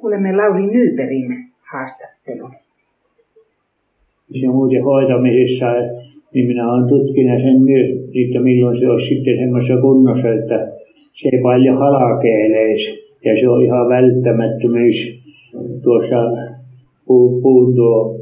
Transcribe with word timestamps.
Kuulemme 0.00 0.36
Lauri 0.36 0.66
Nyberin 0.66 1.28
haastattelun. 1.72 2.50
Se 4.40 4.46
muuten 4.46 4.84
hoitamisessa, 4.84 5.66
niin 6.34 6.46
minä 6.46 6.72
olen 6.72 6.88
tutkinut 6.88 7.42
sen 7.42 7.62
myös, 7.62 7.88
että 8.24 8.40
milloin 8.40 8.80
se 8.80 8.88
olisi 8.88 9.14
sitten 9.14 9.38
semmoisessa 9.38 9.80
kunnossa, 9.80 10.28
että 10.28 10.58
se 11.12 11.28
ei 11.32 11.42
paljon 11.42 11.78
halakeeleisi. 11.78 12.90
Ja 13.24 13.40
se 13.40 13.48
on 13.48 13.64
ihan 13.64 13.88
välttämättömyys 13.88 14.98
tuossa 15.82 16.20
puun 17.42 17.74
tuo 17.74 18.20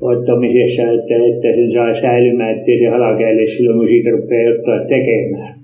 ottamisessa, 0.00 0.82
että, 0.82 1.14
että 1.30 1.48
sen 1.56 1.72
saa 1.72 2.00
säilymään, 2.00 2.58
ettei 2.58 2.78
se 2.78 2.86
halakeele 2.86 3.46
silloin, 3.46 3.78
kun 3.78 3.88
siitä 3.88 4.10
rupeaa 4.10 4.54
ottaa 4.54 4.78
tekemään. 4.88 5.54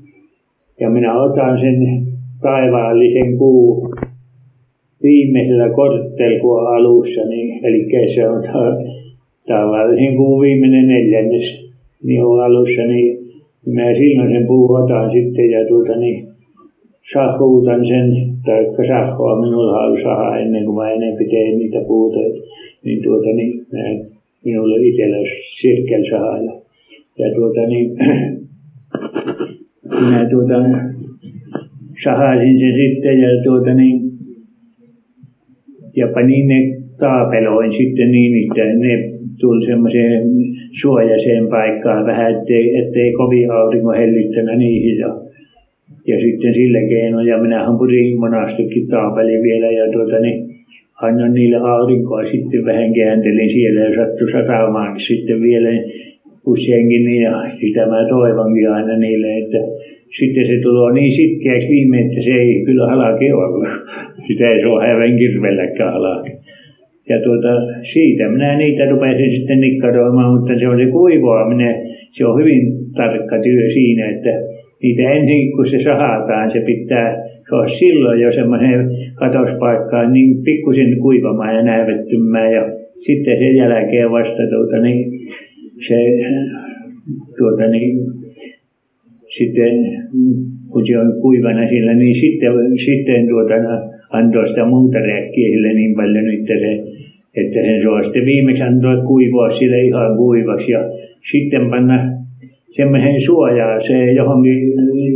Ja 0.80 0.90
minä 0.90 1.22
otan 1.22 1.60
sen 1.60 2.06
taivaallisen 2.42 3.38
kuun 3.38 3.91
viimeisellä 5.02 5.68
korttelkuun 5.68 6.66
alussa, 6.66 7.28
niin, 7.28 7.66
eli 7.66 8.14
se 8.14 8.28
on 8.28 8.42
tavallisen 9.48 10.16
kuun 10.16 10.40
viimeinen 10.40 10.86
neljännes, 10.86 11.72
niin 12.02 12.24
on 12.24 12.44
alussa, 12.44 12.82
niin 12.82 13.18
minä 13.66 13.94
silloin 13.94 14.32
sen 14.32 14.46
puun 14.46 14.84
otan 14.84 15.12
sitten 15.12 15.50
ja 15.50 15.68
tuota 15.68 15.96
niin, 15.96 16.28
sahuutan 17.12 17.86
sen, 17.86 18.32
tai 18.44 18.86
sahua 18.86 19.40
minulla 19.40 19.80
on 19.80 20.02
saha 20.02 20.38
ennen 20.38 20.64
kuin 20.64 20.76
mä 20.76 20.90
enempi 20.90 21.24
teen 21.24 21.58
niitä 21.58 21.80
puuta, 21.86 22.18
niin 22.84 23.02
tuota 23.02 23.28
niin, 23.34 23.66
mä, 23.72 24.04
minulla 24.44 24.76
itsellä 24.80 25.16
sirkelsaha 25.60 26.38
ja, 26.38 26.52
ja 27.18 27.34
tuota 27.34 27.60
niin, 27.60 27.90
minä 30.06 30.28
tuota, 30.30 30.54
sahasin 32.04 32.58
sen 32.58 32.74
sitten 32.76 33.20
ja 33.20 33.28
tuota 33.44 33.74
niin, 33.74 34.11
ja 35.96 36.08
panin 36.14 36.48
ne 36.48 36.58
taapeloin 36.98 37.72
sitten 37.72 38.12
niin, 38.12 38.32
että 38.42 38.64
ne 38.64 39.12
tuli 39.40 39.66
semmoiseen 39.66 40.22
suojaiseen 40.80 41.46
paikkaan 41.48 42.06
vähän, 42.06 42.34
ettei, 42.34 42.76
ettei 42.76 43.12
kovin 43.12 43.50
aurinko 43.50 43.90
hellittänyt 43.90 44.58
niihin. 44.58 44.98
Ja, 44.98 45.08
ja 46.06 46.20
sitten 46.20 46.54
sillä 46.54 46.88
keinoin, 46.88 47.26
ja 47.26 47.38
minä 47.38 47.66
purin 47.78 48.20
monastikin 48.20 48.88
taapeli 48.88 49.42
vielä, 49.42 49.70
ja 49.70 49.92
tuota 49.92 50.18
niin, 50.18 50.52
annoin 51.02 51.34
niille 51.34 51.56
aurinkoa 51.56 52.24
sitten 52.30 52.64
vähän 52.64 52.94
kääntelin 52.94 53.52
siellä 53.52 53.80
ja 53.80 53.96
sattui 53.96 54.30
satamaan 54.30 55.00
sitten 55.00 55.42
vielä 55.42 55.68
useinkin 56.46 57.04
niin, 57.04 57.22
ja 57.22 57.50
sitä 57.60 57.86
mä 57.86 58.08
toivonkin 58.08 58.70
aina 58.70 58.96
niille, 58.96 59.38
että 59.38 59.58
sitten 60.18 60.46
se 60.46 60.62
tulee 60.62 60.92
niin 60.92 61.16
sitkeäksi 61.16 61.68
viime, 61.68 62.00
että 62.00 62.22
se 62.22 62.30
ei 62.30 62.62
kyllä 62.64 62.86
halake 62.86 63.34
ollut. 63.34 63.68
Sitä 64.26 64.50
ei 64.50 64.60
saa 64.62 64.86
häven 64.86 65.16
kirvelläkään 65.18 65.92
halake. 65.92 66.32
Ja 67.08 67.22
tuota, 67.22 67.48
siitä 67.92 68.28
minä 68.28 68.56
niitä 68.56 68.90
rupesin 68.90 69.36
sitten 69.36 69.60
nikkaroimaan, 69.60 70.34
mutta 70.34 70.58
se 70.58 70.68
on 70.68 70.78
se 70.78 70.86
kuivaaminen, 70.86 71.74
se 72.10 72.26
on 72.26 72.40
hyvin 72.40 72.72
tarkka 72.96 73.38
työ 73.38 73.70
siinä, 73.72 74.10
että 74.10 74.30
niitä 74.82 75.02
ensin 75.02 75.52
kun 75.52 75.70
se 75.70 75.82
sahataan, 75.82 76.52
se 76.52 76.60
pitää, 76.60 77.16
se 77.48 77.54
on 77.54 77.70
silloin 77.78 78.20
jo 78.20 78.32
semmoinen 78.32 78.90
katospaikkaan 79.14 80.12
niin 80.12 80.42
pikkusen 80.44 80.98
kuivamaan 80.98 81.54
ja 81.54 81.62
näivettymään 81.62 82.52
ja 82.52 82.64
sitten 83.06 83.38
sen 83.38 83.56
jälkeen 83.56 84.10
vasta 84.10 84.42
tuota, 84.50 84.78
niin, 84.78 85.10
se 85.88 85.96
tuota, 87.38 87.68
niin, 87.68 87.96
sitten 89.38 89.74
kun 90.70 90.86
se 90.86 90.98
on 90.98 91.20
kuivana 91.20 91.68
sillä, 91.68 91.94
niin 91.94 92.20
sitten, 92.20 92.52
sitten 92.86 93.28
tuota, 93.28 93.54
antoi 94.12 94.48
sitä 94.48 94.64
muuta 94.64 94.98
räkkiä 94.98 95.48
sille 95.48 95.72
niin 95.72 95.94
paljon, 95.94 96.28
että 96.34 96.54
se, 96.62 96.72
että 97.40 97.60
sen 97.66 97.82
saa 97.82 98.02
sitten 98.02 98.26
viimeksi 98.26 98.62
antoi 98.62 98.96
kuivaa 99.06 99.58
sille 99.58 99.84
ihan 99.84 100.16
kuivaksi 100.16 100.72
ja 100.72 100.80
sitten 101.32 101.70
panna 101.70 101.98
semmoisen 102.70 103.20
se 103.86 104.12
johonkin 104.12 104.72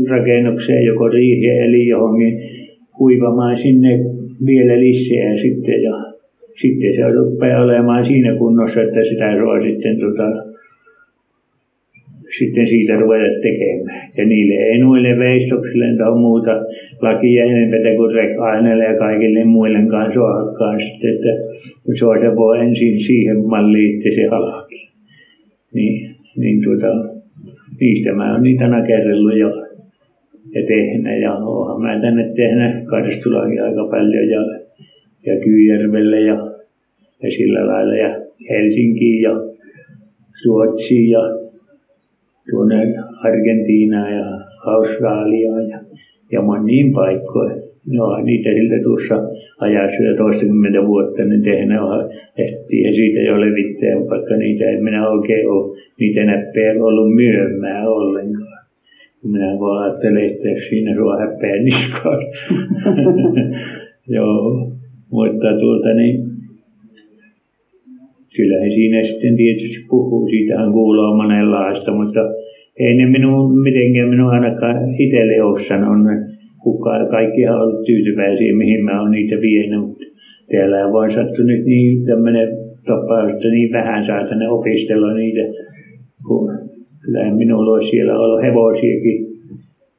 rakennukseen, 0.09 0.85
joko 0.85 1.09
riiheen 1.09 1.62
eli 1.65 1.87
johonkin 1.87 2.41
kuivamaan 2.99 3.59
sinne 3.59 3.99
vielä 4.47 4.81
lisää 4.81 5.37
sitten 5.43 5.83
ja 5.83 5.95
sitten 6.61 6.95
se 6.97 7.03
rupeaa 7.12 7.65
olemaan 7.65 8.06
siinä 8.06 8.35
kunnossa, 8.35 8.83
että 8.83 9.05
sitä 9.05 9.37
saa 9.37 9.62
sitten 9.62 10.01
tota, 10.01 10.29
sitten 12.39 12.69
siitä 12.69 12.97
ruveta 12.97 13.41
tekemään. 13.43 14.11
Ja 14.17 14.25
niille 14.25 14.55
ei 14.55 14.79
noille 14.79 15.19
veistoksille 15.19 15.97
tai 15.99 16.19
muuta 16.19 16.53
lakia 17.03 17.45
enempää 17.45 17.97
kuin 17.97 18.15
rek-aineille 18.15 18.84
ja 18.84 18.99
kaikille 18.99 19.45
muille 19.45 19.79
kanssa 19.89 20.91
sitten, 20.91 21.15
että 21.15 21.33
kun 21.84 21.97
se 21.99 22.37
voi 22.37 22.59
ensin 22.61 23.01
siihen 23.01 23.47
malliin, 23.47 23.97
että 23.97 24.09
se 24.15 24.27
halaki. 24.27 24.89
Niin, 25.75 26.17
niin 26.37 26.62
tuota, 26.65 26.87
niistä 27.81 28.12
mä 28.12 28.33
oon 28.33 28.43
niitä 28.43 28.69
nakerrellut 28.69 29.39
jo 29.39 29.67
ja 30.55 30.62
tehnyt 30.67 31.23
ja 31.23 31.35
oonhan 31.35 31.81
mä 31.81 32.01
tänne 32.01 32.33
tehnyt 32.37 32.87
Karstulakin 32.87 33.62
aika 33.62 33.85
paljon 33.91 34.29
ja, 34.29 34.41
ja 35.27 35.41
Kyyjärvelle 35.45 36.21
ja, 36.21 36.35
ja 37.23 37.31
sillä 37.31 37.67
lailla 37.67 37.95
ja 37.95 38.21
Helsinkiin 38.51 39.23
ja 39.23 39.31
Ruotsiin 40.47 41.11
ja 41.11 41.21
tuonne 42.51 42.95
Argentiinaan 43.25 44.15
ja 44.17 44.25
Australiaan 44.67 45.69
ja, 45.69 45.79
ja 46.32 46.42
moniin 46.42 46.92
paikkoihin. 46.92 47.62
No, 47.92 48.16
niitä 48.22 48.50
siltä 48.50 48.82
tuossa 48.82 49.14
ajassa 49.60 50.03
jo 50.03 50.16
toistakymmentä 50.16 50.87
vuotta 50.87 51.25
niin 51.25 51.42
tehnyt 51.42 51.81
on, 51.81 52.10
ja 52.84 52.92
siitä 52.94 53.20
jo 53.20 53.41
levittää, 53.41 54.09
vaikka 54.10 54.37
niitä 54.37 54.64
en 54.64 54.84
minä 54.84 55.09
oikein 55.09 55.48
ole 55.48 55.76
niitä 56.00 56.25
näppejä 56.25 56.84
ollut 56.84 57.14
myymään 57.14 57.88
ollenkaan. 57.88 58.66
Minä 59.25 59.60
vaan 59.60 59.84
ajattelen, 59.84 60.31
että 60.31 60.48
siinä 60.69 60.94
sua 60.94 61.19
häpeä 61.19 61.62
niskaan. 61.62 62.22
Joo, 64.16 64.72
mutta 65.10 65.58
tuota 65.60 65.94
niin, 65.94 66.25
kyllä 68.37 68.60
he 68.60 68.69
siinä 68.69 69.06
sitten 69.06 69.37
tietysti 69.37 69.87
puhuu, 69.91 70.28
siitähän 70.28 70.72
kuuluu 70.72 71.16
monenlaista, 71.16 71.93
mutta 71.93 72.20
ei 72.81 72.94
ne 72.94 73.06
minun 73.06 73.62
mitenkään 73.62 74.09
minun 74.09 74.31
ainakaan 74.31 74.94
itselle 74.98 75.42
ole 75.42 75.69
sanonut. 75.69 76.37
Kukaan, 76.62 77.09
kaikki 77.09 77.48
on 77.48 77.60
ollut 77.60 77.87
tyytyväisiä, 77.87 78.54
mihin 78.54 78.84
mä 78.84 79.00
oon 79.00 79.10
niitä 79.10 79.37
vienyt, 79.41 79.97
täällä 80.53 80.87
on 80.87 80.92
vain 80.92 81.14
sattunut 81.14 81.64
niin 81.64 82.04
tämmöinen 82.06 82.48
tapaus, 82.87 83.32
että 83.32 83.48
niin 83.48 83.72
vähän 83.72 84.06
saa 84.06 84.28
tänne 84.28 84.48
opistella 84.48 85.14
niitä, 85.14 85.41
kun 86.28 86.59
kyllä 87.04 87.34
minulla 87.34 87.70
olisi 87.70 87.91
siellä 87.91 88.19
ollut 88.19 88.42
hevosiakin 88.42 89.26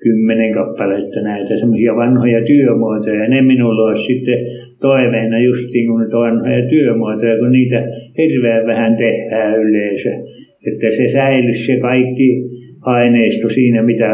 kymmenen 0.04 0.54
kappaletta 0.54 1.22
näitä 1.22 1.60
semmoisia 1.60 1.96
vanhoja 1.96 2.46
työmuotoja. 2.46 3.24
Ja 3.24 3.30
ne 3.30 3.42
minulla 3.42 3.90
olisi 3.90 4.14
sitten 4.14 4.40
toiveena 4.82 5.40
justiin 5.40 5.88
kun 5.88 6.02
vanhoja 6.02 6.70
työmuotoja, 6.70 7.40
kun 7.40 7.52
niitä 7.52 7.80
hirveän 8.18 8.68
vähän 8.68 8.98
tehdään 8.98 9.62
yleensä. 9.62 10.10
Että 10.68 10.88
se 10.98 11.12
säilyisi 11.12 11.66
se 11.66 11.80
kaikki 11.80 12.57
aineisto 12.82 13.50
siinä, 13.50 13.84
mitä 13.84 14.10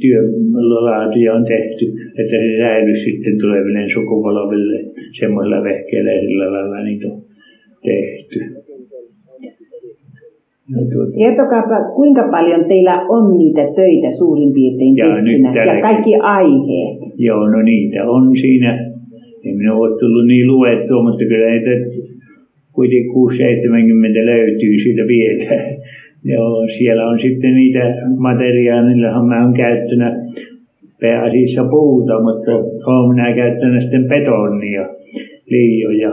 työlaatia 0.00 1.34
on 1.34 1.44
tehty, 1.44 1.84
että 2.18 2.36
se 2.42 2.58
säilyisi 2.58 3.04
sitten 3.10 3.38
tuleville 3.40 3.88
sukupolville 3.94 4.78
semmoilla 5.20 5.62
vehkeillä 5.62 6.10
sillä 6.20 6.52
lailla 6.52 6.84
niitä 6.84 7.06
on 7.08 7.22
tehty. 7.82 8.38
No, 10.70 10.80
tuota. 10.92 11.12
Kertokaapa, 11.18 11.76
kuinka 11.96 12.28
paljon 12.30 12.64
teillä 12.64 12.96
on 13.08 13.38
niitä 13.38 13.62
töitä 13.76 14.10
suurin 14.18 14.52
piirtein 14.52 14.96
ja, 14.96 15.06
tehtynä 15.14 15.64
ja 15.64 15.82
kaikki 15.82 16.14
aiheet? 16.14 16.98
Joo, 17.18 17.48
no 17.48 17.62
niitä 17.62 18.10
on 18.10 18.36
siinä. 18.36 18.92
En 19.44 19.56
minä 19.56 19.74
ole 19.74 19.98
tullut 20.00 20.26
niin 20.26 20.46
luettua, 20.46 21.02
mutta 21.02 21.24
kyllä 21.24 21.50
niitä 21.50 21.70
kuitenkin 22.72 23.10
6-70 24.22 24.24
löytyy 24.24 24.74
siitä 24.82 25.06
vielä. 25.06 25.44
Joo, 26.24 26.66
siellä 26.78 27.06
on 27.08 27.20
sitten 27.20 27.54
niitä 27.54 27.94
materiaaleja, 28.16 29.22
mä 29.22 29.44
oon 29.44 29.54
käyttänyt 29.54 30.14
pääasiassa 31.00 31.64
puuta, 31.70 32.22
mutta 32.22 32.50
olen 32.86 33.14
minä 33.14 33.34
käyttänyt 33.34 33.82
sitten 33.82 34.08
betonia, 34.08 34.88
liioja 35.50 36.10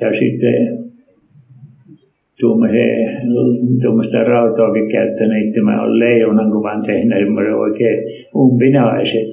ja 0.00 0.10
sitten 0.18 0.86
tuommoista 3.82 4.24
rautaakin 4.24 4.92
käyttänyt, 4.92 5.46
että 5.46 5.62
mä 5.62 5.82
olen 5.82 5.98
leijonan 5.98 6.50
kuvan 6.50 6.82
tehnyt 6.82 7.18
semmoisen 7.18 7.54
oikein 7.54 7.98
umpinaisen. 8.34 9.26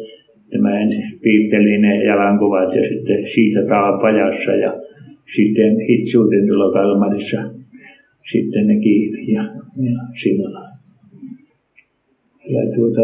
Mä 0.60 0.70
piirtelin 1.24 1.82
ne 1.82 2.04
jalankuvat 2.04 2.76
ja 2.76 2.82
sitten 2.90 3.24
siitä 3.34 3.66
taapajassa 3.70 4.52
ja 4.52 4.74
sitten 5.36 5.80
hitsuuten 5.90 6.48
tuolla 6.48 6.74
Kalmarissa 6.74 7.53
sitten 8.32 8.68
ne 8.68 8.80
kiinni 8.80 9.32
ja, 9.32 9.44
ja 9.78 10.00
sillä. 10.24 10.70
Ja 12.50 12.76
tuota, 12.76 13.02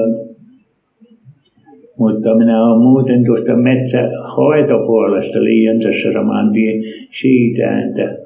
Mutta 1.97 2.35
minä 2.35 2.65
olen 2.65 2.81
muuten 2.81 3.25
tuosta 3.25 3.55
metsähoitopuolesta 3.55 5.43
liian 5.43 5.79
tässä 5.79 6.13
saman 6.13 6.53
tien 6.53 6.83
siitä, 7.21 7.79
että 7.85 8.17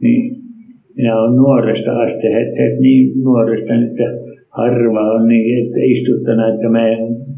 niin 0.00 0.36
minä 0.96 1.20
olen 1.20 1.36
nuoresta 1.36 2.00
asti, 2.00 2.26
että, 2.26 2.80
niin 2.80 3.12
nuoresta, 3.22 3.74
että 3.74 4.04
harva 4.48 5.12
on 5.12 5.28
niin, 5.28 5.66
että 5.66 5.78
istuttuna, 5.82 6.48
että 6.54 6.68
mä, 6.68 6.80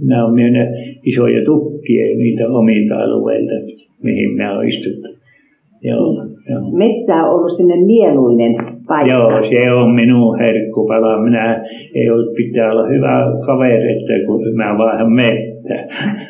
minä 0.01 0.25
olen 0.25 0.35
myynyt 0.35 0.69
isoja 1.05 1.45
tukkia 1.45 2.17
niitä 2.17 2.49
omilta 2.49 2.95
alueilta, 2.95 3.53
mihin 4.03 4.31
minä 4.31 4.57
olen 4.57 4.69
istuttu. 4.69 5.09
Joo, 5.83 6.27
joo. 6.51 6.71
Metsä 6.73 7.15
on 7.15 7.31
ollut 7.35 7.57
sinne 7.57 7.77
mieluinen 7.77 8.55
paikka. 8.89 9.13
Joo, 9.13 9.31
se 9.51 9.73
on 9.73 9.91
minun 9.95 10.39
herkkupala. 10.39 11.23
Minä 11.23 11.65
ei 11.95 12.11
ollut 12.11 12.35
pitää 12.37 12.73
olla 12.73 12.87
hyvä 12.89 13.33
kaveri, 13.47 13.93
että 13.93 14.27
kun 14.27 14.41
mä 14.55 14.79
vaan 14.79 15.13
mettä. 15.13 15.77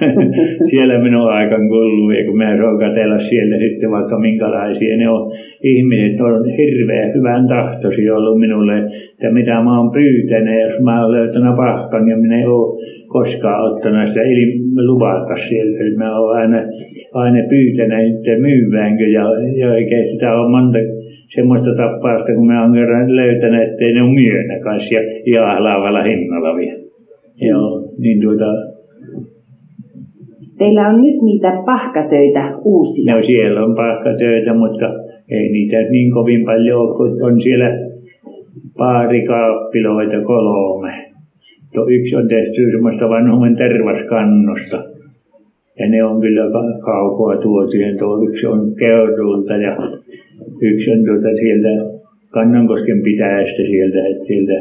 siellä 0.70 0.98
minun 0.98 1.32
aikan 1.32 1.68
kuluu 1.68 2.10
ja 2.10 2.24
kun 2.24 2.36
mä 2.36 2.56
saan 2.56 2.78
katsella 2.78 3.18
siellä 3.28 3.56
sitten 3.58 3.90
vaikka 3.90 4.18
minkälaisia 4.18 4.96
ne 4.96 5.08
on. 5.08 5.32
Ihmiset 5.62 6.20
on 6.20 6.44
hirveän 6.58 7.14
hyvän 7.14 7.48
tahtoisia 7.48 8.16
ollut 8.16 8.40
minulle, 8.40 8.78
että 9.12 9.30
mitä 9.30 9.62
mä 9.62 9.78
oon 9.78 9.90
pyytänyt, 9.92 10.60
jos 10.60 10.80
mä 10.80 11.02
oon 11.02 11.12
löytänyt 11.12 11.56
pahkan 11.56 12.08
ja 12.08 12.16
minä 12.16 12.40
en 12.40 12.48
ole 12.48 12.84
koskaan 13.08 13.64
ottanut 13.64 14.08
sitä 14.08 14.22
ilmi 14.22 14.86
luvata 14.86 15.36
sieltä. 15.48 15.78
Eli 15.80 15.96
mä 15.96 16.18
oon 16.18 16.36
aina, 16.36 16.58
aina 17.14 17.48
pyytänyt, 17.48 18.14
että 18.14 18.42
myyväänkö 18.42 19.04
ja, 19.04 19.24
ja 19.56 19.68
oikein 19.72 20.08
sitä 20.12 20.34
on 20.40 20.50
monta 20.50 20.78
semmoista 21.34 21.70
tappausta, 21.76 22.34
kun 22.34 22.46
mä 22.46 22.62
oon 22.62 22.72
kerran 22.72 23.16
löytänyt, 23.16 23.62
ettei 23.62 23.92
ne 23.92 24.02
ole 24.02 24.14
myönnä 24.14 24.60
kanssa 24.60 24.94
ja 24.94 25.00
jaahlaavalla 25.26 26.02
hinnalla 26.02 26.56
vielä. 26.56 26.84
Joo, 27.40 27.92
niin 27.98 28.20
tuota... 28.22 28.44
Teillä 30.58 30.88
on 30.88 31.02
nyt 31.02 31.22
niitä 31.22 31.62
pahkatöitä 31.66 32.52
uusia. 32.64 33.16
No 33.16 33.22
siellä 33.22 33.64
on 33.64 33.74
pahkatöitä, 33.74 34.54
mutta 34.54 34.86
ei 35.30 35.52
niitä 35.52 35.76
niin 35.90 36.12
kovin 36.12 36.44
paljon 36.44 36.80
ole, 36.80 36.96
kun 36.96 37.22
on 37.22 37.40
siellä 37.40 37.70
paarikaappiloita 38.78 40.20
kolme. 40.20 40.92
Tuo 41.74 41.86
yksi 41.88 42.16
on 42.16 42.28
tehty 42.28 42.70
semmoista 42.70 43.08
vanhuuden 43.08 43.56
tervaskannosta. 43.56 44.93
Ja 45.78 45.88
ne 45.88 46.04
on 46.04 46.20
kyllä 46.20 46.44
kaukoa 46.84 47.36
tuotujen. 47.36 47.98
Tuo 47.98 48.22
yksi 48.28 48.46
on 48.46 48.74
Keudulta 48.74 49.56
ja 49.56 49.76
yksi 50.60 50.90
on 50.90 51.04
tuota 51.04 51.36
sieltä 51.40 51.68
Kannankosken 52.30 53.02
pitäjästä 53.02 53.62
sieltä, 53.62 54.06
että 54.06 54.24
sieltä 54.24 54.58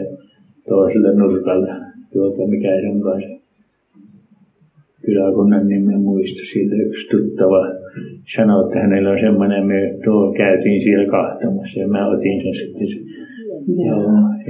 toisella 0.70 1.12
nurkalla, 1.12 1.74
tuota 2.14 2.48
mikä 2.48 2.70
se 2.82 2.88
onkaan 2.90 3.22
se 3.22 3.44
kyläkunnan 5.06 5.68
nimen 5.68 6.02
muista, 6.02 6.42
siitä 6.54 6.76
yksi 6.76 7.10
tuttava 7.12 7.62
sanoi, 8.36 8.66
että 8.66 8.80
hänellä 8.80 9.12
on 9.12 9.20
semmoinen, 9.20 9.68
me 9.68 9.80
tuo 10.06 10.34
käytiin 10.38 10.84
siellä 10.84 11.12
kahtamassa 11.12 11.80
ja 11.80 11.88
mä 11.88 12.10
otin 12.10 12.42
sen 12.44 12.56
sitten. 12.56 12.88
Joo. 13.88 14.04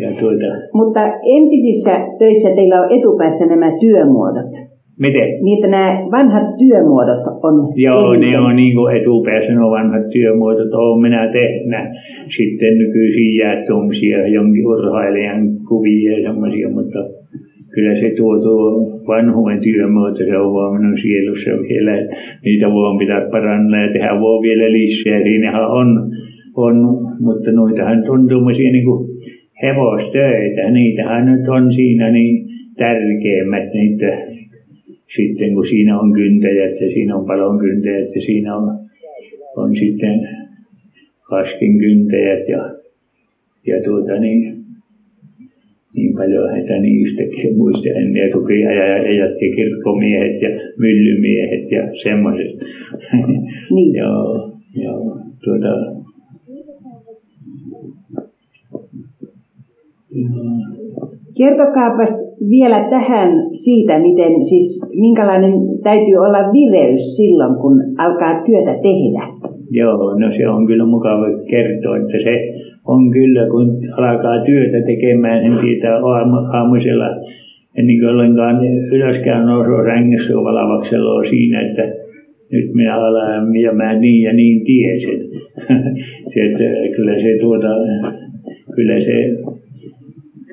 Ja 0.04 0.10
tuota... 0.20 0.50
Mutta 0.74 1.02
entisissä 1.38 1.96
töissä 2.20 2.50
teillä 2.56 2.82
on 2.82 2.92
etupäässä 3.00 3.46
nämä 3.46 3.70
työmuodot. 3.80 4.73
Miten? 5.00 5.30
Niitä 5.44 5.68
nämä 5.68 5.90
vanhat 6.12 6.58
työmuodot 6.58 7.24
on. 7.44 7.56
Joo, 7.76 8.14
eniten. 8.14 8.32
ne 8.32 8.40
on 8.40 8.56
niin 8.56 8.76
kuin 8.76 8.98
etupäässä 8.98 9.54
nuo 9.54 9.72
vanhat 9.72 10.10
työmuodot. 10.10 10.74
Olen 10.74 11.02
minä 11.02 11.32
tehnyt 11.32 11.90
sitten 12.38 12.78
nykyisin 12.78 13.36
jäätumsia, 13.36 14.28
jonkin 14.28 14.68
urheilijan 14.68 15.42
kuvia 15.70 16.18
ja 16.18 16.24
semmoisia, 16.28 16.70
mutta 16.70 17.00
kyllä 17.74 17.94
se 18.00 18.10
tuo 18.18 18.40
tuo 18.40 18.64
vanhuuden 19.08 19.62
työmuoto, 19.62 20.18
se 20.18 20.38
on 20.38 20.54
vaan 20.54 20.82
minun 20.82 20.98
sielussa 21.02 21.52
vielä. 21.70 21.94
Niitä 22.46 22.72
voi 22.72 22.98
pitää 23.00 23.30
parantaa 23.32 23.82
ja 23.82 23.94
tehdä 23.94 24.20
voi 24.20 24.42
vielä 24.42 24.72
lisää. 24.72 25.24
Siinähän 25.24 25.68
on, 25.72 25.88
on 26.56 26.76
mutta 27.20 27.52
noitahan 27.52 28.10
on 28.10 28.28
tuommoisia 28.28 28.72
niin 28.72 28.86
kuin 28.86 29.10
hevostöitä. 29.64 30.72
Niitähän 30.72 31.26
nyt 31.26 31.48
on 31.50 31.74
siinä 31.74 32.12
niin 32.12 32.46
tärkeimmät 32.78 33.74
niitä 33.74 34.33
sitten 35.16 35.54
kun 35.54 35.68
siinä 35.68 36.00
on 36.00 36.14
kyntäjät 36.14 36.82
ja 36.82 36.88
siinä 36.94 37.16
on 37.16 37.60
kyntäjät 37.60 38.16
ja 38.16 38.22
siinä 38.22 38.56
on, 38.56 38.80
on 39.58 39.76
sitten 39.76 40.30
kyntäjät 41.78 42.48
ja, 42.48 42.76
ja 43.68 43.84
tuota 43.84 44.20
niin, 44.20 44.66
niin 45.96 46.14
paljon 46.14 46.52
heitä 46.52 46.74
yhtäkkiä 47.06 47.54
muistelen 47.56 48.16
ja 48.16 48.32
tukiajajat 48.32 49.42
ja 49.42 49.56
kirkkomiehet 49.56 50.42
ja 50.42 50.50
myllymiehet 50.78 51.72
ja 51.72 51.82
semmoiset. 52.04 52.60
Niin. 53.72 53.94
joo, 54.02 54.52
joo, 54.76 55.18
tuota, 55.44 56.04
Kertokaapas 61.38 62.14
vielä 62.50 62.80
tähän 62.90 63.32
siitä, 63.52 64.00
miten 64.00 64.46
siis, 64.46 64.82
minkälainen 64.96 65.54
täytyy 65.84 66.18
olla 66.18 66.42
vireys 66.54 67.16
silloin, 67.16 67.56
kun 67.62 67.76
alkaa 67.98 68.44
työtä 68.46 68.74
tehdä. 68.88 69.24
Joo, 69.72 70.20
no 70.20 70.32
se 70.38 70.50
on 70.50 70.68
kyllä 70.68 70.86
mukava 70.86 71.26
kertoa, 71.50 71.98
että 71.98 72.18
se 72.24 72.34
on 72.88 73.12
kyllä, 73.12 73.50
kun 73.52 73.68
alkaa 73.98 74.46
työtä 74.46 74.86
tekemään, 74.86 75.44
sen 75.44 75.62
siitä 75.62 75.90
aamuisella 76.54 77.10
ennen 77.78 78.00
kuin 78.00 78.10
ollenkaan 78.10 78.66
ylöskään 78.92 79.46
nousua 79.46 79.84
rängissä 79.84 80.34
valavaksella 80.34 81.30
siinä, 81.30 81.62
että 81.62 81.84
nyt 82.52 82.74
minä 82.74 82.96
alan 82.96 83.56
ja 83.56 83.74
mä 83.74 83.94
niin 84.00 84.24
ja 84.24 84.34
niin 84.34 84.66
tiesin. 84.66 85.20
se, 86.34 86.40
että 86.40 86.64
kyllä 86.96 87.16
se 87.22 87.38
tuota, 87.42 87.68
kyllä 88.76 89.00
se 89.00 89.16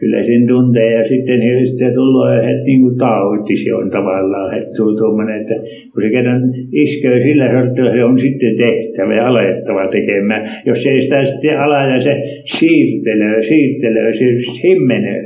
kyllä 0.00 0.22
sen 0.24 0.46
tuntee 0.48 0.90
ja 0.94 1.08
sitten 1.08 1.40
sitten 1.66 1.94
tulee 1.94 2.46
heti 2.46 2.64
niin 2.64 2.80
kuin 2.80 2.98
tauti, 2.98 3.56
se 3.64 3.74
on 3.74 3.90
tavallaan 3.90 4.54
heti 4.54 4.70
tuommoinen, 4.98 5.40
että 5.40 5.54
kun 5.92 6.02
se 6.02 6.10
kerran 6.10 6.42
iskee 6.72 7.22
sillä 7.22 7.46
sortilla, 7.52 7.92
se 7.92 8.04
on 8.04 8.20
sitten 8.20 8.56
tehtävä 8.56 9.14
ja 9.14 9.28
alettava 9.28 9.88
tekemään. 9.88 10.42
Jos 10.66 10.86
ei 10.86 11.02
sitä 11.02 11.26
sitten 11.26 11.60
ala 11.60 11.82
ja 11.82 12.02
se 12.02 12.14
siirtelee, 12.58 13.42
siirtelee, 13.42 14.12
se 14.18 14.24
himmenee 14.62 15.22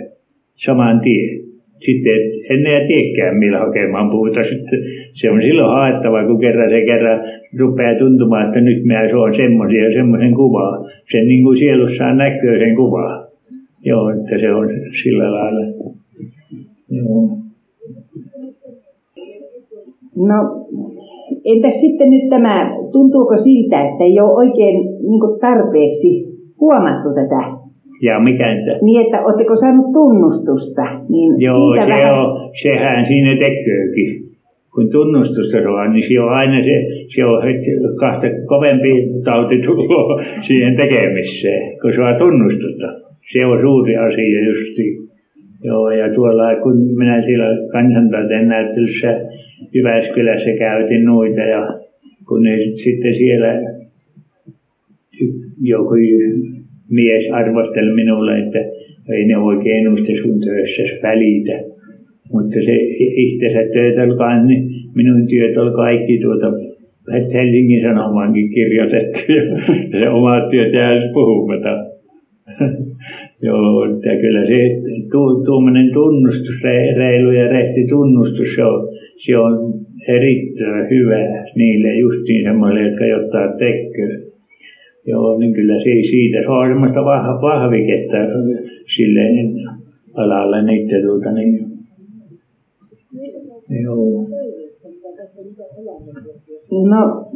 saman 0.54 1.00
tien. 1.00 1.44
Sitten 1.84 2.20
en 2.50 2.66
enää 2.66 2.86
tiedäkään 2.86 3.36
millä 3.36 3.58
hakemaan 3.58 4.10
puuta. 4.10 4.44
Sitten 4.44 4.80
se 5.12 5.30
on 5.30 5.42
silloin 5.42 5.70
haettava, 5.70 6.26
kun 6.26 6.40
kerran 6.40 6.70
se 6.70 6.80
kerran 6.80 7.20
rupeaa 7.58 7.98
tuntumaan, 7.98 8.46
että 8.46 8.60
nyt 8.60 8.84
minä 8.84 9.10
suon 9.10 9.34
semmoisen 9.34 9.84
ja 9.84 9.92
semmoisen 9.92 10.34
kuvaa. 10.34 10.88
Sen 11.12 11.26
niin 11.28 11.44
kuin 11.44 11.58
sielussaan 11.58 12.16
näkyy 12.16 12.58
sen 12.58 12.76
kuvaa. 12.76 13.23
Joo, 13.84 14.10
että 14.10 14.38
se 14.40 14.54
on 14.54 14.68
sillä 15.02 15.32
lailla. 15.32 15.64
Joo. 16.90 17.28
No, 20.16 20.38
entäs 21.44 21.80
sitten 21.80 22.10
nyt 22.10 22.28
tämä, 22.30 22.76
tuntuuko 22.92 23.36
siltä, 23.38 23.88
että 23.88 24.04
ei 24.04 24.20
ole 24.20 24.32
oikein 24.32 24.76
niin 25.08 25.40
tarpeeksi 25.40 26.24
huomattu 26.60 27.08
tätä? 27.14 27.64
Ja 28.02 28.20
mikä 28.20 28.46
entä? 28.52 28.78
Niin, 28.82 29.00
että 29.04 29.24
oletteko 29.24 29.56
saanut 29.56 29.92
tunnustusta? 29.92 30.82
Niin 31.08 31.40
Joo, 31.40 31.72
siitä 31.72 31.86
se 31.86 31.92
vähän... 31.92 32.20
on, 32.20 32.50
sehän 32.62 33.06
siinä 33.06 33.30
tekeekin. 33.30 34.24
Kun 34.74 34.90
tunnustusta 34.90 35.62
saa, 35.62 35.92
niin 35.92 36.08
se 36.08 36.20
on 36.20 36.28
aina 36.28 36.64
se, 36.64 36.76
se 37.14 37.24
on 37.24 37.42
kahta 38.00 38.26
kovempi 38.46 38.90
tauti 39.24 39.56
siihen 40.46 40.76
tekemiseen, 40.76 41.78
kun 41.80 41.92
saa 41.96 42.18
tunnustusta 42.18 43.03
se 43.32 43.46
on 43.46 43.60
suuri 43.60 43.96
asia 43.96 44.40
justi. 44.48 45.04
Joo, 45.64 45.90
ja 45.90 46.14
tuolla 46.14 46.56
kun 46.62 46.76
minä 46.98 47.22
siellä 47.22 47.68
kansantaiteen 47.72 48.48
näyttelyssä 48.48 49.20
Jyväskylässä 49.74 50.52
käytin 50.58 51.04
noita 51.04 51.40
ja 51.40 51.80
kun 52.28 52.42
ne 52.42 52.56
sitten 52.84 53.14
siellä 53.14 53.52
joku 55.60 55.94
mies 56.90 57.30
arvosteli 57.32 57.94
minulle, 57.94 58.38
että 58.38 58.58
ei 59.08 59.24
ne 59.24 59.38
oikein 59.38 59.84
noista 59.84 60.12
sun 60.22 60.40
töissä 60.40 60.82
välitä. 61.02 61.74
Mutta 62.32 62.54
se 62.54 62.74
itsensä 63.16 63.72
työt 63.72 64.10
olkaa, 64.10 64.44
niin 64.44 64.68
minun 64.94 65.26
työt 65.26 65.56
oli 65.56 65.72
kaikki 65.74 66.18
tuota 66.18 66.52
Helsingin 67.32 67.82
Sanomaankin 67.82 68.50
kirjoitettu 68.50 69.18
ja 69.32 69.42
se 70.00 70.08
omat 70.08 70.50
työt 70.50 70.72
jää 70.72 71.12
puhumatta. 71.12 71.93
Joo, 73.46 73.84
että 73.84 74.16
kyllä 74.20 74.46
se 74.46 74.60
tuommoinen 75.44 75.92
tunnustus, 75.92 76.62
reilu 76.96 77.30
ja 77.30 77.48
rehti 77.48 77.86
tunnustus, 77.88 78.48
se 78.56 78.64
on, 78.64 78.88
se 79.26 79.38
on 79.38 79.74
erittäin 80.08 80.90
hyvä 80.90 81.44
niille 81.56 81.98
justiin 81.98 82.44
semmoille, 82.44 82.88
jotka 82.88 83.06
jotain 83.06 83.50
tekee. 83.58 84.34
Joo, 85.06 85.38
niin 85.38 85.52
kyllä 85.52 85.74
se 85.78 86.08
siitä 86.10 86.38
saa 86.46 86.68
semmoista 86.68 87.04
vah, 87.04 87.42
vahviketta 87.42 88.16
sille 88.96 89.20
alalle 90.14 90.62
niitä 90.62 91.06
tuota 91.06 91.32
niin. 91.32 91.66
Joo. 93.82 94.26
No, 96.90 97.30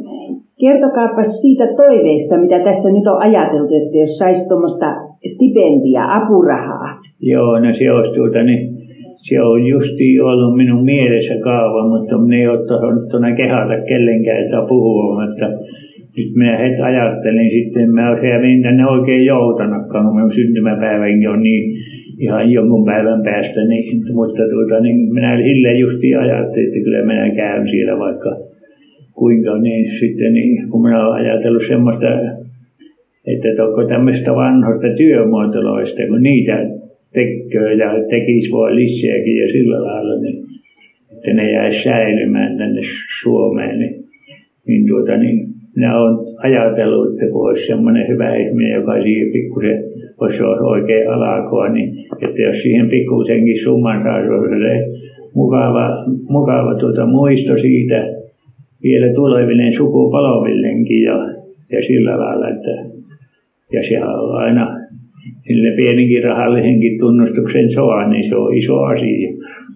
kertokaapa 0.63 1.23
siitä 1.41 1.65
toiveesta, 1.81 2.37
mitä 2.37 2.59
tässä 2.59 2.89
nyt 2.89 3.07
on 3.07 3.21
ajateltu, 3.27 3.73
että 3.75 3.97
jos 3.97 4.17
saisi 4.17 4.47
tuommoista 4.47 4.87
stipendia, 5.33 6.03
apurahaa. 6.17 6.87
Joo, 7.21 7.59
no 7.59 7.69
se 7.77 7.91
olisi 7.91 8.15
tuota, 8.15 8.43
niin 8.43 8.61
se 9.27 9.41
on 9.41 9.65
justi 9.65 10.19
ollut 10.19 10.57
minun 10.57 10.83
mielessä 10.83 11.35
kaava, 11.43 11.87
mutta 11.87 12.17
minä 12.17 12.37
ei 12.37 12.47
ole 12.47 12.59
tuonne 13.11 13.35
kehata 13.35 13.75
kellenkään 13.89 14.43
sitä 14.43 14.61
puhua, 14.69 15.05
mutta 15.21 15.47
nyt 16.17 16.31
minä 16.35 16.57
heti 16.57 16.81
ajattelin 16.81 17.49
sitten, 17.49 17.91
mä 17.91 18.09
olisin 18.09 18.63
tänne 18.63 18.87
oikein 18.87 19.25
joutanutkaan, 19.25 20.05
kun 20.05 20.15
minun 20.15 20.33
syntymäpäivänkin 20.33 21.29
on 21.29 21.43
niin 21.43 21.63
ihan 22.19 22.51
jonkun 22.51 22.85
päivän 22.85 23.23
päästä, 23.23 23.61
niin, 23.65 24.13
mutta 24.13 24.43
tuota, 24.51 24.79
niin 24.83 25.13
minä 25.13 25.37
silleen 25.37 25.79
justi 25.79 26.15
ajattelin, 26.15 26.67
että 26.67 26.83
kyllä 26.83 27.05
minä 27.05 27.29
käyn 27.35 27.69
siellä 27.69 27.99
vaikka 27.99 28.29
kuinka, 29.19 29.57
niin 29.57 29.99
sitten 29.99 30.33
niin, 30.33 30.69
kun 30.69 30.81
minä 30.81 31.07
olen 31.07 31.25
ajatellut 31.25 31.67
semmoista, 31.67 32.07
että 33.25 33.65
onko 33.65 33.87
tämmöistä 33.87 34.35
vanhoista 34.35 34.87
työmuotoista, 34.97 36.07
kun 36.07 36.23
niitä 36.23 36.55
tekee 37.13 37.73
ja 37.73 37.89
tekisi 38.09 38.51
voi 38.51 38.75
lisääkin 38.75 39.35
ja 39.35 39.51
sillä 39.51 39.83
lailla, 39.83 40.21
niin 40.21 40.43
että 41.11 41.33
ne 41.33 41.51
jäisi 41.51 41.83
säilymään 41.83 42.57
tänne 42.57 42.81
Suomeen, 43.21 43.79
niin, 43.79 43.95
niin, 44.67 44.87
tuota, 44.87 45.17
niin 45.17 45.47
minä 45.75 45.99
olen 45.99 46.17
ajatellut, 46.43 47.11
että 47.11 47.31
kun 47.31 47.49
olisi 47.49 47.67
semmoinen 47.67 48.07
hyvä 48.07 48.35
ihminen, 48.35 48.71
joka 48.71 49.01
siihen 49.03 49.31
pikkusen 49.31 49.83
olisi 50.19 50.43
oikein 50.43 51.09
alakoa, 51.09 51.69
niin 51.69 51.89
että 52.27 52.41
jos 52.41 52.61
siihen 52.61 52.89
pikkusenkin 52.89 53.63
summan 53.63 54.03
saisi 54.03 54.29
olla 54.29 54.99
mukava, 55.33 56.05
mukava 56.29 56.75
tuota 56.79 57.05
muisto 57.05 57.53
siitä 57.61 58.07
vielä 58.83 59.13
tuleville 59.13 59.73
sukupolvillekin 59.77 61.03
ja, 61.03 61.17
ja 61.71 61.87
sillä 61.87 62.19
lailla, 62.19 62.49
että 62.49 62.99
ja 63.73 63.81
se 63.89 64.05
on 64.05 64.35
aina 64.35 64.79
sille 65.47 65.71
pienikin 65.75 66.23
rahallisenkin 66.23 66.99
tunnustuksen 66.99 67.73
saa, 67.73 68.09
niin 68.09 68.29
se 68.29 68.35
on 68.35 68.57
iso 68.57 68.77
asia. 68.77 69.29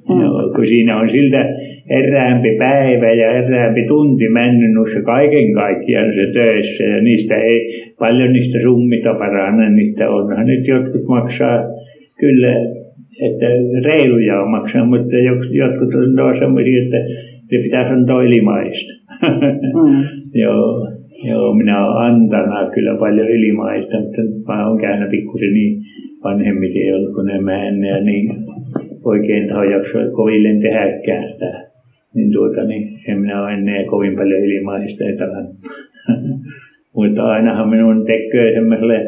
Mm. 0.10 0.16
No, 0.16 0.50
kun 0.56 0.68
siinä 0.68 1.00
on 1.00 1.10
siltä 1.12 1.50
eräämpi 1.90 2.56
päivä 2.58 3.12
ja 3.12 3.32
eräämpi 3.32 3.84
tunti 3.88 4.30
mennyt 4.30 4.72
noissa 4.74 5.02
kaiken 5.02 5.54
kaikkiaan 5.54 6.14
se 6.14 6.32
töissä 6.34 6.84
ja 6.84 7.02
niistä 7.02 7.36
ei 7.36 7.84
paljon 8.00 8.34
niistä 8.34 8.60
summita 8.64 9.14
paranna, 9.14 9.70
niistä 9.70 10.10
onhan 10.10 10.46
nyt 10.46 10.68
jotkut 10.68 11.04
maksaa 11.08 11.64
kyllä, 12.20 12.56
että 13.22 13.46
reiluja 13.84 14.42
on 14.42 14.52
maksaa, 14.52 14.86
mutta 14.86 15.16
jotkut 15.52 15.94
on 15.96 16.40
sellaisia, 16.40 16.84
että 16.84 16.98
se 17.54 17.64
pitäisi 17.64 17.94
antaa 17.94 18.22
ilmaista. 18.22 18.94
Mm. 19.84 20.04
Joo. 20.44 20.88
Joo, 21.30 21.54
minä 21.54 21.88
olen 21.88 22.06
antanut 22.06 22.74
kyllä 22.74 22.96
paljon 22.96 23.30
ilmaista, 23.30 24.00
mutta 24.00 24.22
mä 24.48 24.68
oon 24.68 24.82
käynyt 24.82 25.10
pikkusen 25.10 25.54
niin 25.54 25.82
vanhemmiten 26.24 26.82
ei 26.82 26.94
ollut 26.94 27.16
kuin 27.16 27.28
nämä 27.28 27.64
ennen 27.68 27.90
ja 27.90 28.04
niin 28.04 28.36
oikein 29.06 29.48
taho 29.48 29.64
jaksoi 29.64 30.12
koville 30.12 30.50
tehdäkään 30.62 31.34
sitä. 31.34 31.70
Niin 32.16 32.32
tuota, 32.32 32.64
niin 32.64 33.00
en 33.08 33.20
minä 33.20 33.44
ole 33.44 33.54
ennen 33.54 33.86
kovin 33.86 34.16
paljon 34.16 34.46
ilmaista 34.46 35.04
Mutta 36.96 37.24
ainahan 37.24 37.70
minun 37.70 38.06
tekee 38.06 38.54
semmoiselle 38.54 39.00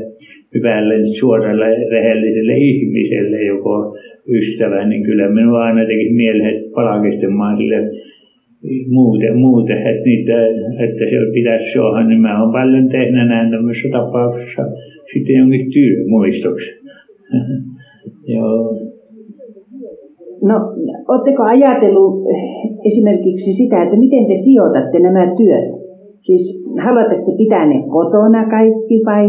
hyvälle, 0.55 0.95
suoralle, 1.19 1.69
rehelliselle 1.91 2.57
ihmiselle, 2.57 3.43
joko 3.43 3.97
ystävä, 4.29 4.85
niin 4.85 5.03
kyllä 5.03 5.29
minua 5.29 5.63
aina 5.63 5.85
teki 5.85 6.09
mieleen, 6.13 6.63
palkistamaan 6.75 7.57
sille 7.57 7.91
muuten, 8.89 9.37
muuten 9.37 9.77
että, 9.77 10.05
niitä, 10.05 10.37
että 10.85 11.03
se 11.09 11.17
pitäisi 11.33 11.73
saada, 11.73 12.07
niin 12.07 12.21
mä 12.21 12.41
olen 12.41 12.51
paljon 12.51 12.89
tehnyt 12.89 13.27
näin 13.27 13.51
tämmöisessä 13.51 13.89
tapauksessa 13.91 14.63
sitten 15.13 15.35
jonkin 15.35 15.71
työmuistoksi. 15.73 16.69
Joo. 18.35 18.79
No, 20.49 20.55
oletteko 21.07 21.43
ajatellut 21.43 22.15
esimerkiksi 22.85 23.53
sitä, 23.53 23.83
että 23.83 23.97
miten 23.97 24.25
te 24.25 24.35
sijoitatte 24.35 24.99
nämä 24.99 25.35
työt? 25.37 25.69
Siis 26.25 26.43
haluatteko 26.83 27.21
te 27.25 27.37
pitää 27.37 27.65
ne 27.65 27.83
kotona 27.89 28.49
kaikki 28.49 28.97
vai 29.05 29.25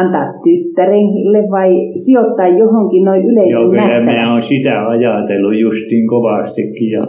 antaa 0.00 0.26
tyttärille 0.44 1.40
vai 1.50 1.70
sijoittaa 2.04 2.48
johonkin 2.48 3.04
noin 3.04 3.24
yleisön 3.30 3.60
Joo, 3.62 3.70
kyllä 3.70 4.00
mä 4.04 4.32
oon 4.32 4.42
sitä 4.42 4.88
ajatellut 4.88 5.60
justiin 5.60 6.06
kovastikin 6.06 6.90
ja 6.90 7.02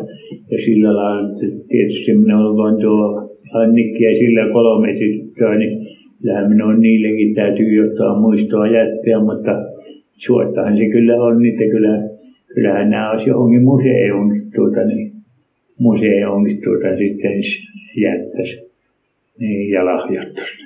ja 0.54 0.66
sillä 0.66 0.96
lailla 0.96 1.30
tietysti 1.70 2.14
minä 2.14 2.40
olen 2.40 2.82
tuo 2.82 3.30
Annikki 3.54 4.04
ja 4.04 4.18
sillä 4.18 4.54
kolme 4.54 4.94
tyttöä, 5.00 5.56
niin 5.58 5.88
kyllähän 6.22 6.50
minun 6.50 6.82
niillekin 6.82 7.36
täytyy 7.36 7.74
jotain 7.74 8.22
muistoa 8.22 8.68
jättää, 8.68 9.20
mutta 9.20 9.52
suottahan 10.18 10.78
se 10.78 10.90
kyllä 10.90 11.16
on, 11.24 11.46
että 11.46 11.64
kyllä, 11.72 12.10
kyllähän 12.54 12.90
nämä 12.90 13.12
olisi 13.12 13.30
johonkin 13.30 13.64
museoon 13.64 14.42
tuota, 14.56 14.84
niin, 14.86 15.12
museoonkin 15.80 16.62
tuota, 16.64 16.98
sitten 16.98 17.42
jättäisi 17.98 18.72
niin, 19.40 19.70
ja 19.70 19.86
lahjoittaisi. 19.86 20.64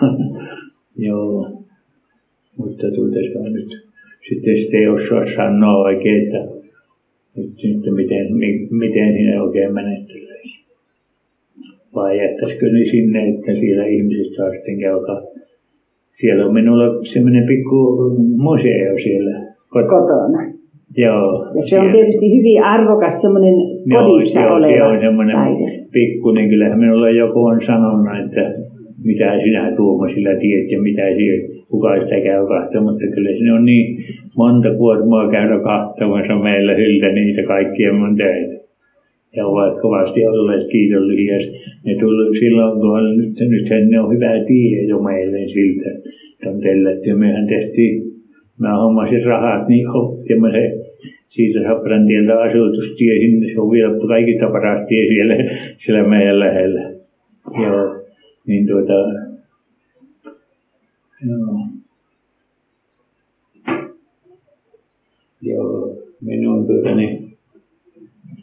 Joo, 1.06 1.62
mutta 2.56 2.86
tuota, 2.90 3.14
se 3.32 3.38
on 3.38 3.52
nyt 3.52 3.84
sitten 4.28 4.56
sitä 4.56 4.76
ei 4.76 4.88
osaa 4.88 5.34
sanoa 5.36 5.76
oikein, 5.76 6.22
että 6.22 6.63
nyt 7.36 7.94
miten, 7.94 8.26
miten 8.70 9.12
sinne 9.12 9.42
oikein 9.42 9.74
menettelyisi. 9.74 10.64
Vai 11.94 12.18
jättäisikö 12.18 12.66
ne 12.72 12.84
sinne, 12.90 13.28
että 13.28 13.54
siellä 13.60 13.86
ihmiset 13.86 14.34
saa 14.36 14.50
sitten 14.50 14.78
käydä. 14.80 15.16
Siellä 16.12 16.46
on 16.46 16.54
minulla 16.54 17.04
semmoinen 17.12 17.46
pikku 17.46 17.78
museo 18.36 18.98
siellä 19.02 19.54
kotona. 19.68 20.54
Joo. 20.96 21.46
Ja 21.56 21.62
se 21.62 21.68
siellä. 21.68 21.84
on 21.84 21.92
tietysti 21.92 22.36
hyvin 22.36 22.64
arvokas 22.64 23.20
semmoinen 23.20 23.54
kodissa 23.94 24.40
joo, 24.40 24.54
oleva 24.54 24.76
se 24.76 24.82
on 24.82 25.00
semmoinen 25.00 25.36
pikkuinen. 25.92 26.48
Kyllähän 26.48 26.78
minulla 26.78 27.10
joku 27.10 27.44
on 27.44 27.60
sanonut, 27.66 28.24
että 28.24 28.54
mitä 29.04 29.40
sinä 29.44 29.72
Tuomo 29.76 30.08
sillä 30.08 30.36
tiedät 30.36 30.70
ja 30.70 30.82
mitä 30.82 31.02
siellä, 31.16 31.53
kuka 31.70 31.94
sitä 31.94 32.20
käy 32.20 32.42
mutta 32.84 33.06
kyllä 33.14 33.30
se 33.30 33.52
on 33.52 33.64
niin 33.64 34.04
monta 34.36 34.74
kuormaa 34.74 35.30
käydä 35.30 35.58
katsomassa 35.60 36.34
meillä 36.34 36.74
siltä 36.76 37.08
niitä 37.08 37.42
kaikkia 37.42 37.92
mun 37.92 38.16
töitä. 38.16 38.64
Ja 39.36 39.46
ovat 39.46 39.80
kovasti 39.80 40.26
olleet 40.26 40.66
kiitollisia. 40.72 41.38
Ne 41.84 41.94
tuli 42.00 42.38
silloin, 42.38 42.80
kun 42.80 42.98
on, 42.98 43.16
nyt, 43.18 43.34
nyt 43.40 43.90
ne 43.90 44.00
on 44.00 44.14
hyvä 44.14 44.44
tie 44.46 44.82
jo 44.82 44.98
meille 45.02 45.38
siltä, 45.38 45.90
on 46.50 46.60
tellätty. 46.60 47.14
Mehän 47.14 47.46
tehtiin, 47.46 48.02
mä 48.58 48.76
hommasin 48.76 49.24
rahat 49.24 49.68
niin 49.68 49.86
semmoisen 50.28 50.72
siitä 51.28 51.60
Saprantieltä 51.62 52.40
asutustie 52.40 53.18
sinne, 53.18 53.54
se 53.54 53.60
on 53.60 53.70
vielä 53.70 54.06
kaikista 54.08 54.46
paras 54.46 54.88
tie 54.88 55.06
siellä, 55.06 55.34
siellä 55.86 56.08
meidän 56.08 56.40
lähellä. 56.40 56.90
Joo, 57.62 58.04
niin 58.46 58.66
tuota, 58.66 58.94
joo. 65.42 65.96
Minun, 66.20 66.66
tuota, 66.66 66.94
niin, 66.94 67.36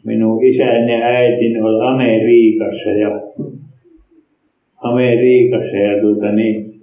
minun 0.04 0.44
isäni 0.44 0.92
ja 0.92 1.06
äitini 1.06 1.60
oli 1.60 1.86
Amerikassa 1.86 2.90
ja 2.90 3.20
Amerikassa 4.76 5.76
ja 5.76 6.00
tuota, 6.00 6.32
niin, 6.32 6.74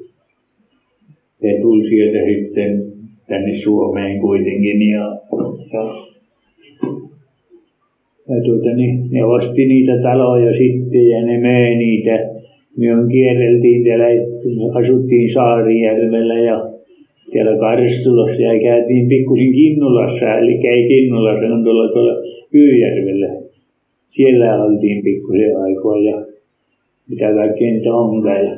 he 1.43 1.59
tuli 1.61 1.89
sieltä 1.89 2.25
sitten 2.25 2.83
tänne 3.27 3.61
Suomeen 3.63 4.21
kuitenkin 4.21 4.81
ja, 4.81 5.05
ja, 5.73 5.83
ja 8.29 8.43
tuota, 8.45 8.75
niin, 8.75 9.11
ne 9.11 9.23
osti 9.23 9.65
niitä 9.65 10.01
taloja 10.01 10.57
sitten 10.57 11.07
ja 11.07 11.25
ne 11.25 11.37
möi 11.37 11.75
niitä. 11.75 12.38
Me 12.79 12.87
kierreltiin 13.11 13.83
täällä, 13.83 14.07
asuttiin 14.79 15.33
Saarijärvellä 15.33 16.39
ja 16.39 16.57
siellä 17.31 17.57
Karstulossa 17.57 18.41
ja 18.41 18.59
käytiin 18.59 19.07
pikkusin 19.09 19.53
Kinnulassa, 19.53 20.37
eli 20.39 20.67
ei 20.67 20.87
Kinnulassa, 20.87 21.53
on 21.55 21.63
tuolla, 21.63 21.93
tuolla 21.93 22.13
Kyyjärvellä. 22.51 23.29
Siellä 24.07 24.63
oltiin 24.63 25.03
pikkusen 25.03 25.57
aikaa 25.63 25.97
ja 25.97 26.25
mitä 27.09 27.33
kaikkea 27.33 27.71
niitä 27.71 27.93
onkaan. 27.93 28.45
Ja 28.45 28.51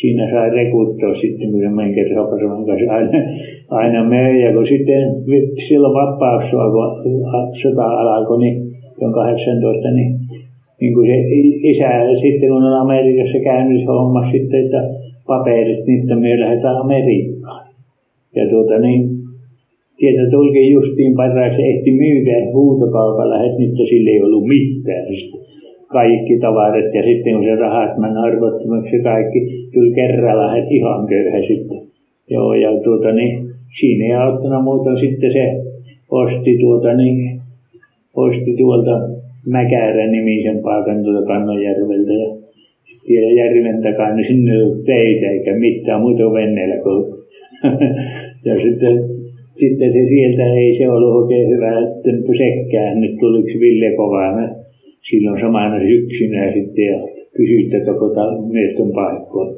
siinä 0.00 0.30
sai 0.30 0.50
rekuttaa 0.50 1.14
sitten, 1.14 1.50
kun 1.50 1.60
se 1.60 1.68
meidän 1.68 1.94
kerran 1.94 2.28
kanssa 2.66 2.92
aina, 2.94 3.10
aina 3.68 4.04
möi. 4.04 4.42
Ja 4.42 4.52
kun 4.52 4.66
sitten 4.66 5.02
silloin 5.68 5.94
vapaus 5.94 6.44
sota 7.62 7.84
alkoi, 7.84 8.38
niin 8.38 8.56
on 9.00 9.12
18, 9.12 9.90
niin, 9.90 10.14
niin 10.80 10.94
kuin 10.94 11.06
se 11.06 11.16
isä 11.70 11.90
sitten 12.22 12.48
kun 12.48 12.62
on 12.62 12.80
Amerikassa 12.80 13.38
käynyt 13.44 13.80
se 13.80 13.86
homma 13.86 14.32
sitten, 14.32 14.64
että 14.64 14.82
paperit, 15.26 15.84
että 16.02 16.16
me 16.16 16.40
lähdetään 16.40 16.76
Amerikkaan. 16.76 17.66
Ja 18.36 18.48
tuota 18.48 18.78
niin, 18.78 19.18
Tieto 19.98 20.30
tulikin 20.30 20.72
justiin 20.72 21.14
parhaiksi, 21.16 21.62
ehti 21.62 21.90
myydä 21.90 22.52
huutokaupalla, 22.52 23.44
että 23.44 23.58
nyt 23.58 23.76
sille 23.88 24.10
ei 24.10 24.22
ollut 24.22 24.46
mitään. 24.46 25.06
Kaikki 25.86 26.38
tavarat 26.38 26.94
ja 26.94 27.02
sitten 27.02 27.34
kun 27.34 27.44
se 27.44 27.56
rahat 27.56 27.98
meni 27.98 28.18
arvottomaksi 28.26 28.98
kaikki, 29.02 29.40
tuli 29.74 29.92
kerralla 29.94 30.56
että 30.56 30.74
ihan 30.74 31.06
köyhä 31.06 31.40
sitten. 31.46 31.80
Joo, 32.30 32.54
ja 32.54 32.70
tuota 32.84 33.12
niin, 33.12 33.50
siinä 33.80 34.04
ei 34.04 34.14
auttanut 34.14 34.64
muuta 34.64 35.00
sitten 35.00 35.32
se 35.32 35.44
osti 36.10 36.58
tuota 36.60 36.94
niin, 36.94 37.40
osti 38.14 38.56
tuolta 38.58 39.00
Mäkärän 39.46 40.12
nimisen 40.12 40.58
paikan 40.62 41.02
tuolta 41.02 41.26
Kannonjärveltä 41.26 42.12
ja 42.12 42.28
siellä 43.06 43.32
järven 43.32 43.82
takana, 43.82 44.14
niin 44.14 44.26
sinne 44.26 44.52
ei 44.52 44.62
ollut 44.62 44.84
teitä 44.84 45.30
eikä 45.30 45.54
mitään 45.54 46.00
muuta 46.00 46.32
venneellä 46.32 46.76
kuin 46.82 47.04
ja 48.46 48.54
sitten, 48.62 48.96
sitten 49.54 49.92
se 49.92 50.08
sieltä 50.08 50.44
ei 50.54 50.78
se 50.78 50.90
ollut 50.90 51.22
oikein 51.22 51.48
hyvä 51.48 51.72
temppu 52.04 52.32
sekkään. 52.32 53.00
Nyt 53.00 53.16
tuli 53.20 53.40
yksi 53.40 53.60
Ville 53.60 53.96
Kovainen 53.96 54.50
silloin 55.10 55.40
samana 55.40 55.78
syksynä 55.80 56.52
sitten 56.52 56.84
ja 56.84 56.98
kysyi, 57.36 57.70
että 57.76 57.94
kota 57.94 58.22
miesten 58.52 58.90
paikkoa. 58.92 59.54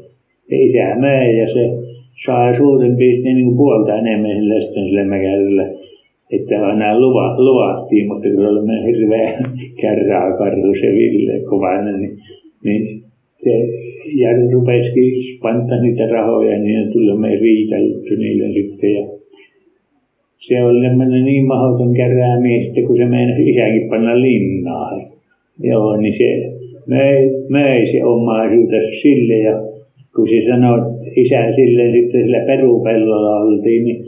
Isä 0.51 0.97
möi 1.01 1.39
ja 1.39 1.47
se 1.55 1.65
saa 2.27 2.57
suurin 2.57 2.97
piirtein 2.97 3.37
niin 3.37 3.57
puolta 3.57 3.99
enemmän 3.99 4.31
sillä 4.31 4.63
sitten 4.63 4.85
sillä 4.85 5.05
mäkärällä. 5.05 5.67
Että 6.33 6.67
aina 6.67 7.01
luva, 7.01 7.45
luvattiin, 7.45 8.09
mutta 8.09 8.29
kun 8.35 8.47
olemme 8.47 8.87
hirveä 8.87 9.39
kärrää 9.83 10.37
karhu 10.39 10.75
se 10.81 10.87
Ville 10.87 11.41
Kovainen, 11.51 12.01
niin, 12.01 12.17
niin 12.65 13.03
se 13.45 13.51
Jari 14.15 14.51
rupesikin 14.53 15.39
panta 15.43 15.83
niitä 15.83 16.07
rahoja, 16.07 16.59
niin 16.59 16.87
ne 16.87 16.93
tuli 16.93 17.19
me 17.19 17.29
riita 17.29 17.79
juttu 17.79 18.15
niille 18.19 18.53
sitten. 18.53 18.93
Ja 18.95 19.07
se 20.39 20.65
oli 20.65 20.81
semmoinen 20.81 21.25
niin 21.25 21.47
mahdoton 21.47 21.95
käräämies, 21.95 22.69
että 22.69 22.81
kun 22.87 22.97
se 22.97 23.05
meidän 23.05 23.41
isäkin 23.41 23.89
panna 23.89 24.21
linnaan. 24.21 25.03
Joo, 25.63 25.97
niin 25.97 26.15
se 26.19 26.31
möi, 26.87 27.19
möi 27.49 27.93
se 27.93 28.05
omaisuutensa 28.05 29.01
sille 29.03 29.39
ja 29.39 29.55
kun 30.17 30.29
se 30.29 30.49
sanoi 30.49 30.79
isä 31.17 31.53
sille 31.57 31.93
sitten 31.93 32.23
sillä 32.23 32.41
perupellolla 32.47 33.41
oltiin, 33.41 33.85
niin 33.85 34.05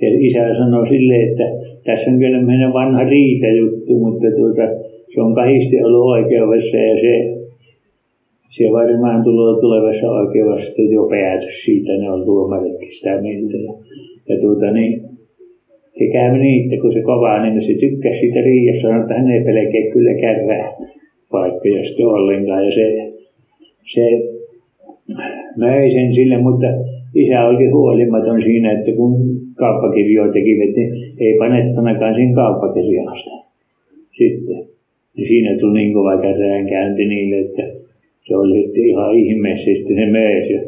ja 0.00 0.08
isä 0.20 0.58
sanoi 0.58 0.88
sille, 0.88 1.16
että 1.22 1.46
tässä 1.84 2.10
on 2.10 2.18
kyllä 2.18 2.42
meidän 2.42 2.72
vanha 2.72 3.04
riita 3.04 3.46
juttu, 3.46 3.92
mutta 3.98 4.26
tuota, 4.36 4.62
se 5.14 5.20
on 5.20 5.34
kahisti 5.34 5.76
ollut 5.82 6.06
oikeudessa 6.06 6.76
ja 6.76 6.94
se 7.00 7.34
se 8.56 8.64
varmaan 8.72 9.24
tulee 9.24 9.60
tulevassa 9.60 10.10
oikeudessa 10.10 10.82
jo 10.82 11.06
päätös 11.10 11.64
siitä, 11.64 11.92
ne 11.96 12.10
on 12.10 12.24
tuomaritkin 12.24 12.94
sitä 12.96 13.22
mieltä. 13.22 13.56
Ja, 13.56 13.72
ja 14.28 14.40
tuota, 14.40 14.70
niin, 14.70 15.02
se 15.98 16.04
käy 16.12 16.38
niin, 16.38 16.64
että 16.64 16.82
kun 16.82 16.92
se 16.92 17.02
kovaa, 17.02 17.42
niin 17.42 17.66
se 17.66 17.74
tykkäsi 17.80 18.20
siitä 18.20 18.40
riiassa, 18.40 18.88
sanoi, 18.88 19.00
että 19.00 19.14
hän 19.14 19.30
ei 19.30 19.44
pelkeä 19.44 19.92
kyllä 19.92 20.14
kärrää 20.14 20.72
paikkoja 21.30 21.84
sitten 21.84 22.06
ollenkaan. 22.06 22.64
Ja 22.66 22.72
se, 22.74 22.84
se 23.94 24.04
möi 25.56 25.92
sen 25.92 26.14
sille, 26.14 26.38
mutta 26.38 26.66
isä 27.14 27.46
oli 27.46 27.70
huolimaton 27.70 28.42
siinä, 28.42 28.72
että 28.72 28.92
kun 28.92 29.12
kauppakirjoja 29.54 30.32
tekivät, 30.32 30.76
niin 30.76 30.92
ei 31.18 31.38
panettanakaan 31.38 32.14
siinä 32.14 32.34
kauppakirjasta. 32.34 33.30
Sitten. 34.18 34.64
Ja 35.16 35.26
siinä 35.26 35.58
tuli 35.60 35.78
niin 35.78 35.94
kova 35.94 36.16
käräänkäynti 36.22 37.04
niille, 37.04 37.38
että 37.38 37.62
se 38.28 38.36
oli 38.36 38.62
sitten 38.62 38.86
ihan 38.86 39.14
ihmeessä 39.14 39.70
se 39.94 40.06
möös. 40.10 40.50
Ja, 40.50 40.60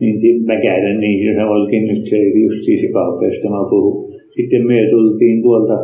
niin 0.00 0.20
sitten 0.20 0.62
käydän 0.62 1.00
niin 1.00 1.34
se 1.34 1.44
olikin 1.44 1.86
nyt 1.86 2.06
se 2.06 2.16
just 2.16 2.64
siis 2.64 2.92
kauppa, 2.92 3.26
mä 3.50 3.70
puhun. 3.70 4.12
Sitten 4.36 4.66
me 4.66 4.88
tultiin 4.90 5.42
tuolta, 5.42 5.78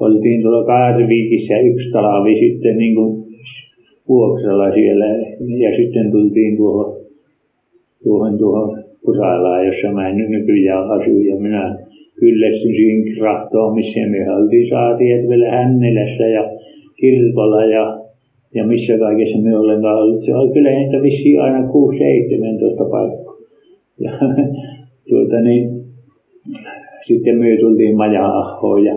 oltiin 0.00 0.42
tuolla 0.42 0.64
Kaarviikissä 0.64 1.58
yksi 1.58 1.90
talvi 1.90 2.40
sitten 2.40 2.76
niin 2.78 2.94
kuin 2.94 3.24
vuokralla 4.08 4.74
siellä 4.74 5.06
ja 5.58 5.76
sitten 5.76 6.10
tultiin 6.10 6.56
tuohon, 6.56 6.96
tuohon, 8.04 8.38
tuohon 8.38 8.82
Pusalaan, 9.04 9.66
jossa 9.66 9.92
mä 9.92 10.12
nyt 10.12 10.28
nykyään 10.28 10.90
asun 10.90 11.24
ja 11.26 11.36
minä 11.36 11.78
kyllästyin 12.20 12.74
siinä 12.76 13.24
rahtoon, 13.26 13.74
missä 13.74 14.00
me 14.10 14.30
oltiin 14.36 14.68
Saatijärvellä 14.70 15.50
Hännelässä 15.50 16.26
ja 16.26 16.50
kirkolla 17.00 17.64
ja 17.64 18.02
ja 18.54 18.64
missä 18.66 18.98
kaikessa 18.98 19.38
me 19.38 19.58
ollenkaan 19.58 20.02
ollut. 20.02 20.24
Se 20.24 20.34
oli 20.34 20.52
kyllä 20.52 20.70
niitä 20.70 21.02
vissiin 21.02 21.40
aina 21.40 21.58
6-17 21.58 22.90
paikkaa. 22.90 23.34
Ja 24.00 24.12
tuota 25.08 25.40
niin, 25.40 25.70
sitten 27.06 27.38
me 27.38 27.56
tultiin 27.60 27.96
maja 27.96 28.20
ja 28.84 28.94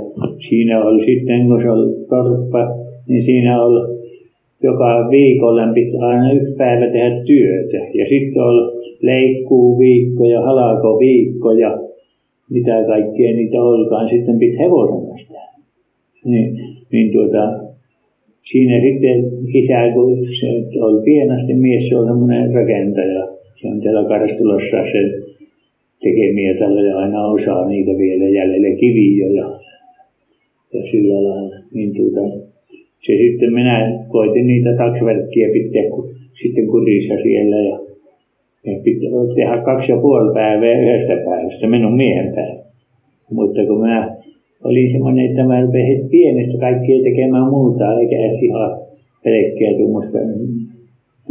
siinä 0.50 0.84
oli 0.84 1.06
sitten, 1.06 1.48
kun 1.48 1.62
se 1.62 1.72
oli 1.72 1.94
torppa, 2.10 2.68
niin 3.08 3.24
siinä 3.24 3.64
oli 3.64 3.96
joka 4.64 5.08
viikolla 5.12 5.74
piti 5.74 5.98
aina 5.98 6.32
yksi 6.32 6.56
päivä 6.58 6.86
tehdä 6.92 7.24
työtä. 7.26 7.78
Ja 7.94 8.06
sitten 8.10 8.44
oli 8.44 8.85
leikkuu 9.06 9.80
viikko 9.80 10.26
ja 10.26 10.42
halako 10.42 11.00
viikko 11.00 11.52
ja 11.52 11.80
mitä 12.50 12.84
kaikkea 12.88 13.32
niitä 13.32 13.64
olikaan. 13.64 14.10
Sitten 14.10 14.40
piti 14.40 14.58
hevosen 14.60 15.26
Niin, 16.26 16.60
niin 16.92 17.12
tuota, 17.12 17.44
siinä 18.52 18.82
sitten 18.82 19.18
isä, 19.54 19.94
kun 19.94 20.18
se 20.40 20.48
oli 20.84 21.04
pienasti 21.06 21.54
mies, 21.54 21.90
se 21.90 21.98
on 21.98 22.08
semmoinen 22.08 22.54
rakentaja. 22.54 23.28
Se 23.62 23.68
on 23.68 23.82
täällä 23.82 24.04
Karstulassa 24.04 24.78
se 24.92 25.02
tekemiä 26.04 26.54
taloja 26.60 26.98
aina 26.98 27.28
osaa 27.28 27.70
niitä 27.70 27.92
vielä 27.98 28.30
jäljelle 28.30 28.76
kiviä 28.76 29.28
ja, 29.28 29.60
ja 30.74 30.82
sillä 30.92 31.24
lailla. 31.24 31.56
Niin 31.74 31.94
tuota, 31.96 32.38
se 33.06 33.14
sitten 33.18 33.54
minä 33.54 34.06
koitin 34.08 34.48
niitä 34.48 34.76
taksiverkkiä 34.78 35.50
pitää 35.54 35.90
kun, 35.90 36.16
sitten 36.42 36.68
kurissa 36.68 37.14
siellä 37.24 37.56
ja, 37.56 37.85
pitää 38.84 39.10
tehdä 39.36 39.62
kaksi 39.66 39.92
ja 39.92 39.98
puoli 39.98 40.34
päivää 40.34 40.82
yhdestä 40.82 41.16
päivästä 41.26 41.68
minun 41.68 41.96
miehen 41.96 42.34
päivä. 42.36 42.66
Mutta 43.32 43.66
kun 43.66 43.82
minä 43.82 44.18
oli 44.64 44.92
semmoinen, 44.92 45.26
että 45.26 45.44
mä 45.44 45.62
rupesin 45.62 46.10
pienestä 46.10 46.58
kaikkea 46.60 47.04
tekemään 47.04 47.50
muuta, 47.50 48.00
eikä 48.00 48.16
ihan 48.42 48.78
pelkkää 49.24 49.74
tuommoista, 49.78 50.18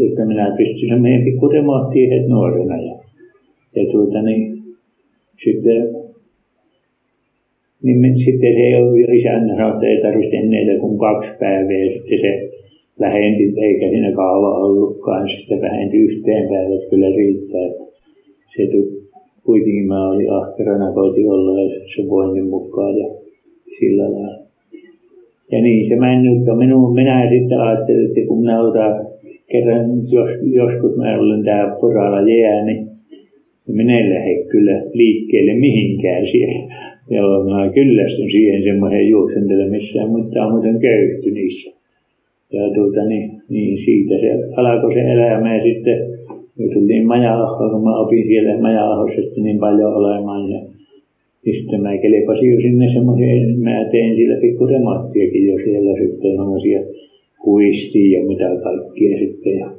että 0.08 0.24
minä 0.24 0.54
pystyn 0.56 1.02
meidän 1.02 1.24
pikku 1.24 1.50
heti 1.50 2.28
nuorena. 2.28 2.76
Ja, 2.82 2.94
ja 3.76 3.92
tuota, 3.92 4.22
niin, 4.22 4.62
sitten, 5.44 5.88
niin 7.82 8.18
sitten 8.18 8.52
se 8.54 8.62
isäntä 9.12 9.56
sanoi, 9.56 9.72
että 9.72 9.86
ei 9.86 10.02
tarvitse 10.02 10.36
enää 10.36 10.78
kuin 10.80 10.98
kaksi 10.98 11.30
päivää. 11.40 11.84
Ja 11.84 11.92
sitten 11.92 12.18
se 12.20 12.50
vähenti, 13.00 13.54
eikä 13.60 13.88
siinä 13.88 14.12
kaava 14.12 14.58
ollutkaan. 14.58 15.28
Sitten 15.28 15.60
vähenti 15.60 15.96
yhteen 15.96 16.48
päivät 16.48 16.90
kyllä 16.90 17.08
riittää. 17.16 17.66
Että 17.66 17.84
se 18.56 18.62
kuitenkin 19.44 19.86
mä 19.86 20.10
olin 20.10 20.32
ahkerana, 20.32 20.92
koitin 20.92 21.30
olla 21.30 21.60
ja 21.60 21.80
se 21.96 22.08
voinnin 22.08 22.46
mukaan. 22.46 22.98
Ja, 22.98 23.08
sillä 23.78 24.12
lailla. 24.12 24.44
Ja 25.52 25.60
niin 25.62 25.88
se 25.88 25.96
mennyt, 25.96 26.58
minun, 26.58 26.94
minä 26.94 27.30
sitten 27.30 27.60
ajattelin, 27.60 28.06
että 28.06 28.28
kun 28.28 28.40
minä 28.40 28.62
otan 28.62 29.06
kerran, 29.52 29.86
jos, 30.10 30.30
joskus 30.42 30.96
mä 30.96 31.18
olen 31.18 31.44
täällä 31.44 31.76
poralla 31.80 32.20
jää, 32.28 32.64
niin 32.64 32.88
minä 33.68 33.98
en 34.00 34.14
lähde 34.14 34.44
kyllä 34.44 34.82
liikkeelle 34.92 35.54
mihinkään 35.54 36.26
siellä. 36.32 36.74
Joo, 37.10 37.44
mä 37.44 37.72
kyllästyn 37.72 38.30
siihen 38.30 38.62
semmoisen 38.62 39.08
juoksentelemiseen, 39.08 40.08
mutta 40.10 40.44
on 40.44 40.52
muuten 40.52 40.80
köyhty 40.80 41.30
niissä. 41.30 41.70
Ja 42.54 42.74
tuota, 42.74 43.04
niin, 43.04 43.42
niin 43.48 43.78
siitä 43.84 44.14
se 44.20 44.30
alkoi 44.56 44.94
se 44.94 45.00
elämä 45.00 45.56
ja 45.56 45.62
sitten 45.64 45.98
me 46.58 46.64
tultiin 46.74 47.06
maja 47.06 47.34
kun 47.72 47.84
mä 47.84 48.00
opin 48.00 48.26
siellä 48.26 48.60
maja 48.60 48.84
niin 49.42 49.58
paljon 49.58 49.94
olemaan. 49.94 50.50
Ja 50.50 50.60
niin 51.44 51.56
sitten 51.60 51.80
mä 51.80 51.98
kelpasin 51.98 52.50
jo 52.50 52.60
sinne 52.60 52.92
semmoiseen, 52.94 53.58
mä 53.58 53.88
tein 53.92 54.16
sillä 54.16 54.40
pikku 54.40 54.66
remonttiakin 54.66 55.46
jo 55.46 55.56
siellä 55.64 55.92
sitten 55.98 56.36
semmoisia 56.36 56.80
kuistia 57.42 58.18
ja 58.18 58.24
mitä 58.26 58.48
kaikkia 58.62 59.18
sitten 59.18 59.58
ja 59.58 59.70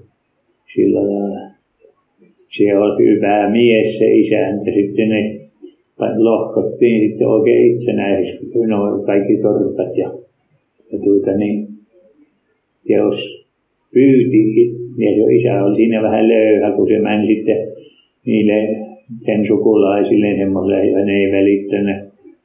sillä 0.75 0.99
lailla. 0.99 1.55
Se 2.57 2.77
on 2.77 2.97
hyvä 2.99 3.49
mies 3.49 3.97
se 3.97 4.15
isäntä, 4.15 4.71
sitten 4.71 5.09
ne 5.09 5.39
lohkottiin 6.17 7.09
sitten 7.09 7.27
oikein 7.27 7.75
itsenäisesti, 7.75 8.45
no 8.67 9.03
kaikki 9.05 9.37
torpat 9.41 9.97
ja, 9.97 10.11
ja 10.91 10.99
tuota 11.03 11.37
niin, 11.37 11.67
ja 12.89 12.97
jos 12.97 13.45
pyyti, 13.93 14.71
ja 14.97 15.17
jo 15.17 15.25
isä 15.27 15.63
oli 15.63 15.75
siinä 15.75 16.01
vähän 16.01 16.27
löyhä, 16.27 16.71
kun 16.71 16.87
se 16.87 16.99
meni 16.99 17.35
sitten 17.35 17.67
niille 18.25 18.85
sen 19.19 19.47
sukulaisille 19.47 20.35
semmoiselle, 20.37 20.87
ja 20.87 21.05
ne 21.05 21.13
ei 21.17 21.31
välittänyt 21.31 21.97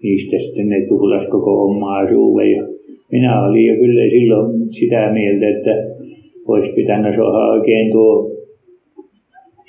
niistä 0.02 0.36
sitten 0.38 0.68
ne 0.68 0.86
tuhlas 0.88 1.26
koko 1.30 1.64
omaisuuden. 1.64 2.50
Ja 2.52 2.62
minä 3.12 3.44
olin 3.44 3.66
jo 3.66 3.74
kyllä 3.74 4.10
silloin 4.10 4.74
sitä 4.74 5.12
mieltä, 5.12 5.48
että 5.48 5.74
olisi 6.48 6.72
pitänyt 6.72 7.14
saada 7.16 7.52
oikein 7.52 7.92
tuo 7.92 8.30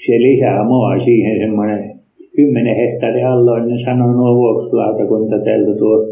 se 0.06 0.12
lisää 0.20 0.64
mua 0.64 1.00
siihen 1.04 1.40
semmoinen 1.40 1.92
kymmenen 2.36 2.76
hehtaarin 2.76 3.28
alloin, 3.28 3.68
niin 3.68 3.86
sanoi 3.86 4.16
nuo 4.16 4.36
vuokralautakunta 4.36 5.40
täältä 5.40 5.78
tuo 5.80 6.08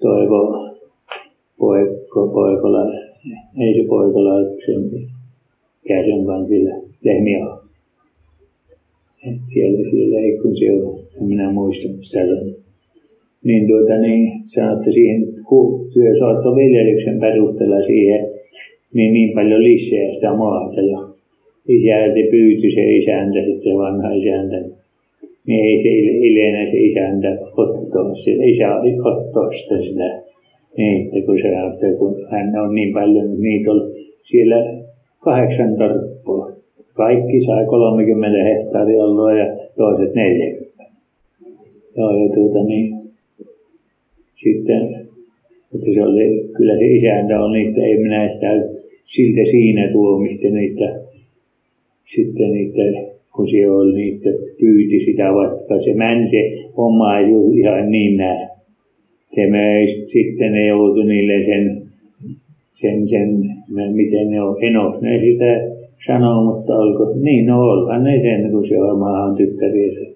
Toivo 0.00 0.69
Poikola, 2.32 2.82
ei 3.60 3.74
se 3.74 3.88
Poikola, 3.88 4.34
sen 4.66 5.08
Kärjön 5.88 6.26
vankilla, 6.26 6.74
Lehmiä. 7.04 7.46
Siellä, 9.52 9.90
siellä 9.90 10.18
ei 10.20 10.38
kun 10.42 10.56
se 10.58 10.72
on, 10.74 10.98
en 11.16 11.28
minä 11.28 11.52
muista, 11.52 11.88
missä 11.88 12.18
on. 12.18 12.54
Niin 13.44 13.68
tuota 13.68 13.96
niin, 14.00 14.32
sanotte 14.46 14.92
siihen 14.92 15.22
työsaattoviljelyksen 15.92 17.20
perusteella 17.20 17.86
siihen, 17.86 18.28
niin 18.94 19.12
niin 19.12 19.34
paljon 19.34 19.62
lisää 19.62 20.14
sitä 20.14 20.34
maata 20.34 20.80
ja 20.80 20.98
isältä 21.68 22.30
pyyti 22.30 22.74
se 22.74 22.96
isäntä, 22.96 23.38
sitten 23.46 23.78
vanha 23.78 24.10
isäntä. 24.10 24.56
Niin 25.46 25.64
ei 25.64 25.82
se 25.82 25.88
ilene 26.28 26.70
se 26.70 26.78
isäntä 26.78 27.38
ottaa, 27.56 28.14
se 28.24 28.30
isä 28.30 28.68
ottaa 29.04 29.50
sitä 29.50 29.82
sitä. 29.82 30.29
Niin, 30.76 31.06
että 31.06 31.26
kun, 31.26 31.38
se, 31.80 31.96
kun 31.98 32.26
hän 32.30 32.58
on 32.62 32.74
niin 32.74 32.92
paljon, 32.92 33.40
niitä 33.40 33.70
on 33.70 33.90
siellä 34.22 34.56
kahdeksan 35.18 35.76
torppua. 35.76 36.52
Kaikki 36.94 37.40
sai 37.40 37.64
30 37.66 38.44
hehtaaria 38.44 39.04
alueella 39.04 39.40
ja 39.40 39.56
toiset 39.76 40.14
40. 40.14 40.84
Joo, 41.96 42.10
ja 42.10 42.34
tuota 42.34 42.64
niin, 42.64 43.00
sitten, 44.44 45.06
että 45.74 45.86
se 45.94 46.02
oli, 46.02 46.48
kyllä 46.56 46.76
se 46.78 46.86
isäntä 46.86 47.40
on 47.44 47.52
niitä, 47.52 47.80
ei 47.80 47.98
minä 47.98 48.30
sitä 48.34 48.80
siltä 49.14 49.50
siinä 49.50 49.92
tuomista 49.92 50.48
niitä, 50.48 51.00
sitten 52.14 52.52
niitä, 52.52 52.82
kun 53.36 53.48
se 53.50 53.70
oli 53.70 53.94
niitä, 53.94 54.30
pyyti 54.60 55.04
sitä 55.04 55.34
vaikka 55.34 55.82
se 55.84 55.94
meni 55.94 56.30
se 56.30 56.36
ei 56.36 57.58
ihan 57.58 57.90
niin 57.90 58.16
näin. 58.16 58.49
Se 59.34 59.46
möi, 59.50 60.06
sitten 60.12 60.52
ne 60.52 60.66
joutui 60.66 61.04
niille 61.04 61.46
sen 61.46 61.90
sen, 62.80 63.08
sen 63.08 63.28
miten 63.92 64.30
ne 64.30 64.42
on, 64.42 64.56
en 64.64 64.76
ole 64.76 65.00
ne 65.00 65.20
sitä 65.20 65.50
sanoo, 66.06 66.44
mutta 66.44 66.74
olko, 66.74 67.14
niin 67.20 67.46
no 67.46 67.60
olhan 67.60 68.04
ne 68.04 68.20
sen, 68.22 68.50
kun 68.50 68.68
se 68.68 68.82
on 68.82 68.98
maahan 68.98 69.36
tyttäriä, 69.36 70.10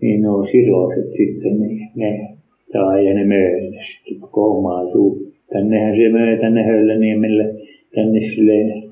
niin 0.00 0.22
ne 0.22 0.28
on 0.28 0.46
siroiset 0.52 1.12
sitten, 1.12 1.60
niin 1.60 1.88
ne 1.96 2.28
saa 2.72 3.00
ja 3.00 3.14
ne 3.14 3.24
möö 3.24 3.60
ne 3.60 3.80
sitten 4.04 4.20
koko 4.20 4.58
omaa 4.58 4.92
suu. 4.92 5.18
Tännehän 5.52 5.96
se 5.96 6.08
möö 6.08 6.36
tänne 6.36 6.62
Hölläniemelle, 6.62 7.54
tänne 7.94 8.20
sille, 8.20 8.82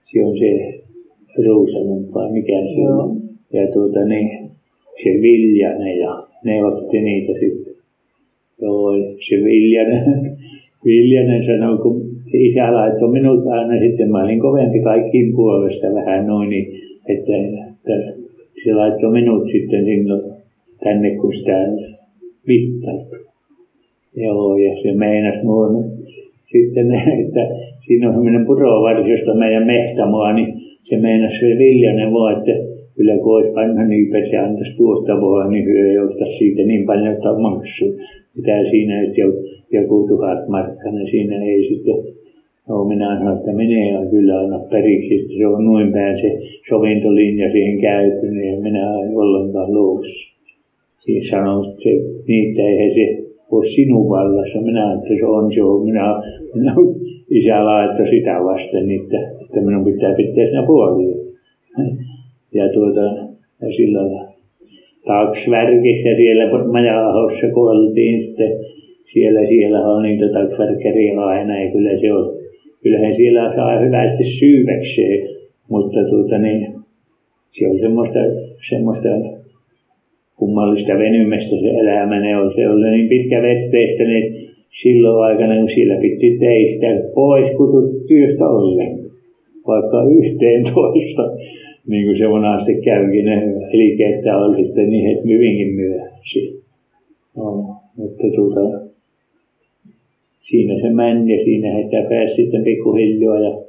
se 0.00 0.24
on 0.24 0.38
se 0.38 0.80
Ruusalon 1.46 2.14
vai 2.14 2.32
mikä 2.32 2.52
se 2.52 2.92
on. 2.92 3.20
Ja 3.52 3.72
tuota 3.72 4.04
niin, 4.04 4.50
se 5.02 5.10
Viljanen 5.22 5.98
ja 5.98 6.26
ne 6.44 6.64
otti 6.64 7.00
niitä 7.00 7.32
sitten. 7.32 7.73
Joo, 8.62 8.92
se 9.28 9.36
Viljanen 9.44 10.36
Viljanen 10.84 11.46
sanoi, 11.46 11.78
kun 11.78 12.02
isä 12.32 12.74
laittoi 12.74 13.12
minut 13.12 13.46
aina 13.46 13.80
sitten, 13.80 14.10
mä 14.10 14.24
olin 14.24 14.40
kovempi 14.40 14.80
kaikkiin 14.80 15.34
puolesta 15.34 15.94
vähän 15.94 16.26
noin, 16.26 16.50
niin, 16.50 16.66
että, 17.08 17.32
että 17.68 18.12
se 18.64 18.74
laittoi 18.74 19.12
minut 19.12 19.50
sitten 19.52 19.84
sinne 19.84 20.14
tänne, 20.84 21.16
kun 21.16 21.34
sitä 21.34 21.58
mittaista. 22.46 23.16
Joo, 24.16 24.56
ja 24.56 24.82
se 24.82 24.92
meinasi 24.92 25.44
muun 25.44 25.84
sitten, 26.52 26.86
että 27.24 27.48
siinä 27.86 28.08
on 28.08 28.14
sellainen 28.14 28.46
purovarsiosta 28.46 29.34
meidän 29.34 29.66
mehtamoa, 29.66 30.32
niin 30.32 30.54
se 30.82 30.96
meinasi 30.96 31.38
se 31.40 31.58
Viljanen 31.58 32.12
vaan, 32.12 32.38
että 32.38 32.52
kyllä 32.96 33.18
kun 33.18 33.36
olisi 33.36 33.54
vanha 33.54 33.84
niin 33.84 34.30
se 34.30 34.36
antaisi 34.36 34.76
tuosta 34.76 35.20
vaan, 35.20 35.52
niin 35.52 35.64
hyö 35.64 35.90
ei 35.90 36.38
siitä 36.38 36.62
niin 36.62 36.86
paljon, 36.86 37.14
että 37.14 37.38
maksu. 37.38 37.84
Mitä 38.36 38.70
siinä, 38.70 39.02
että 39.02 39.20
joku 39.72 40.06
tuhat 40.08 40.48
markkanen 40.48 41.06
siinä 41.10 41.44
ei 41.44 41.68
sitten 41.68 42.14
No 42.68 42.84
minä 42.84 43.18
sanoin, 43.18 43.38
että 43.38 43.52
menee 43.52 43.92
ja 43.92 44.06
kyllä 44.10 44.38
aina 44.38 44.58
periksi, 44.58 45.14
että 45.14 45.32
se 45.38 45.46
on 45.46 45.64
noin 45.64 45.92
päin 45.92 46.16
se 46.20 46.30
sovintolinja 46.68 47.52
siihen 47.52 47.80
käytynyt 47.80 48.46
ja 48.46 48.60
minä 48.60 48.84
en 49.02 49.16
ollenkaan 49.16 49.74
luoksi. 49.74 50.34
Siinä 51.00 51.30
sanoi, 51.30 51.68
että 51.68 51.82
se, 51.82 51.90
niitä 52.28 52.62
ei 52.62 52.94
se 52.94 53.24
ole 53.50 53.68
sinun 53.68 54.08
vallassa. 54.08 54.60
Minä 54.60 54.94
että 54.94 55.08
se 55.18 55.26
on, 55.26 55.54
se 55.54 55.62
on. 55.62 55.84
Minä, 55.84 56.22
minä 56.54 56.74
isä 57.30 57.64
laittoi 57.64 58.10
sitä 58.10 58.34
vasten, 58.44 58.90
että, 58.90 59.18
että 59.42 59.60
minun 59.60 59.84
pitää 59.84 60.14
pitää 60.14 60.44
siinä 60.44 60.66
puolia. 60.66 61.16
Ja 62.54 62.72
tuota, 62.72 63.04
ja 63.60 63.68
sillä 63.76 64.33
taksvärkissä 65.06 66.10
siellä 66.16 66.64
Maja-ahossa, 66.72 67.46
kun 67.54 67.70
oltiin 67.70 68.22
sitten. 68.22 68.52
Siellä, 69.12 69.46
siellä 69.48 69.80
on 69.80 70.02
niitä 70.02 70.28
taksvärkkäriä 70.28 71.20
aina 71.20 71.62
ja 71.62 71.70
kyllä 71.72 72.00
se 72.00 72.12
on, 72.12 72.36
kyllähän 72.82 73.16
siellä 73.16 73.54
saa 73.54 73.80
hyvästi 73.80 74.24
syyväkseen, 74.24 75.28
mutta 75.70 76.04
tuota 76.10 76.38
niin, 76.38 76.74
se 77.52 77.68
on 77.68 77.78
semmoista, 77.78 78.18
semmoista 78.70 79.08
kummallista 80.36 80.98
venymästä 80.98 81.56
se 81.60 81.68
elämä, 81.68 82.20
ne 82.20 82.36
on, 82.36 82.52
se 82.56 82.68
on 82.68 82.80
niin 82.80 83.08
pitkä 83.08 83.42
vetteistä, 83.42 84.04
niin 84.04 84.48
silloin 84.82 85.24
aikana, 85.24 85.56
kun 85.60 85.70
siellä 85.74 85.96
piti 86.00 86.38
teistä 86.38 86.86
pois 87.14 87.56
kutut 87.56 88.06
työstä 88.08 88.46
ollen, 88.46 88.98
vaikka 89.66 90.04
yhteen 90.18 90.64
toista, 90.74 91.22
niin 91.88 92.06
kuin 92.06 92.18
se 92.18 92.28
monasti 92.28 92.74
käykin, 92.84 93.28
eli 93.72 94.02
että 94.02 94.38
oli 94.38 94.64
sitten 94.64 94.90
niin, 94.90 95.10
että 95.10 95.28
hyvinkin 95.28 95.74
myöhässä. 95.74 96.40
No, 97.36 97.76
mutta 97.96 98.24
tuota, 98.36 98.84
siinä 100.40 100.74
se 100.80 100.90
meni 100.90 101.36
ja 101.36 101.44
siinä 101.44 101.72
heitä 101.72 102.08
pääsi 102.08 102.34
sitten 102.34 102.64
pikkuhiljaa 102.64 103.40
ja 103.40 103.64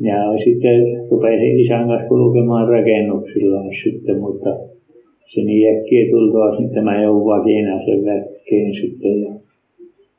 ja 0.00 0.16
sitten 0.44 1.08
rupesi 1.10 1.62
isän 1.62 1.88
kanssa 1.88 2.08
kulkemaan 2.08 2.68
rakennuksilla 2.68 3.62
sitten, 3.84 4.20
mutta 4.20 4.56
se 5.26 5.40
niin 5.40 5.76
äkkiä 5.76 6.10
tultua 6.10 6.56
sitten 6.56 6.84
mä 6.84 7.02
joudun 7.02 7.24
sen 7.84 8.04
väkkeen 8.04 8.74
sitten 8.74 9.22
ja, 9.22 9.32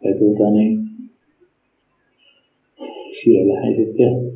ja 0.04 0.16
tuota 0.20 0.50
niin, 0.50 0.80
siellähän 3.24 3.76
sitten 3.76 4.32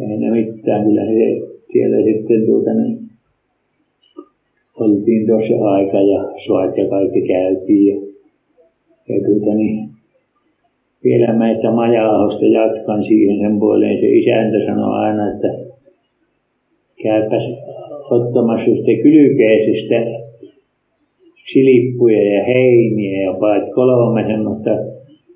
ei 0.00 0.16
ne 0.16 0.30
mitään, 0.30 0.84
kyllä 0.84 1.04
se 1.04 1.51
siellä 1.72 2.04
sitten 2.04 2.46
tuota 2.46 2.74
niin, 2.74 2.98
oltiin 4.80 5.26
tuossa 5.26 5.64
aika 5.64 6.00
ja 6.00 6.32
suot 6.46 6.76
ja 6.76 6.88
kaikki 6.88 7.22
käytiin 7.22 7.86
ja, 7.86 8.00
ja 9.08 9.20
tuota 9.26 9.54
niin, 9.54 9.88
vielä 11.04 11.32
mä, 11.32 11.50
että 11.50 11.70
Maja-ahosta 11.70 12.44
jatkan 12.44 13.04
siihen 13.04 13.38
sen 13.38 13.58
puoleen. 13.58 14.00
Se 14.00 14.06
isäntä 14.06 14.66
sanoi 14.66 14.98
aina, 14.98 15.32
että 15.32 15.48
käypäs 17.02 17.42
ottamassa 18.10 18.64
sitten 18.64 19.02
kylkeisistä 19.02 20.22
silippuja 21.52 22.34
ja 22.34 22.44
heiniä 22.44 23.22
ja 23.22 23.32
paat 23.40 23.62
kolme 23.74 24.24
semmoista 24.26 24.91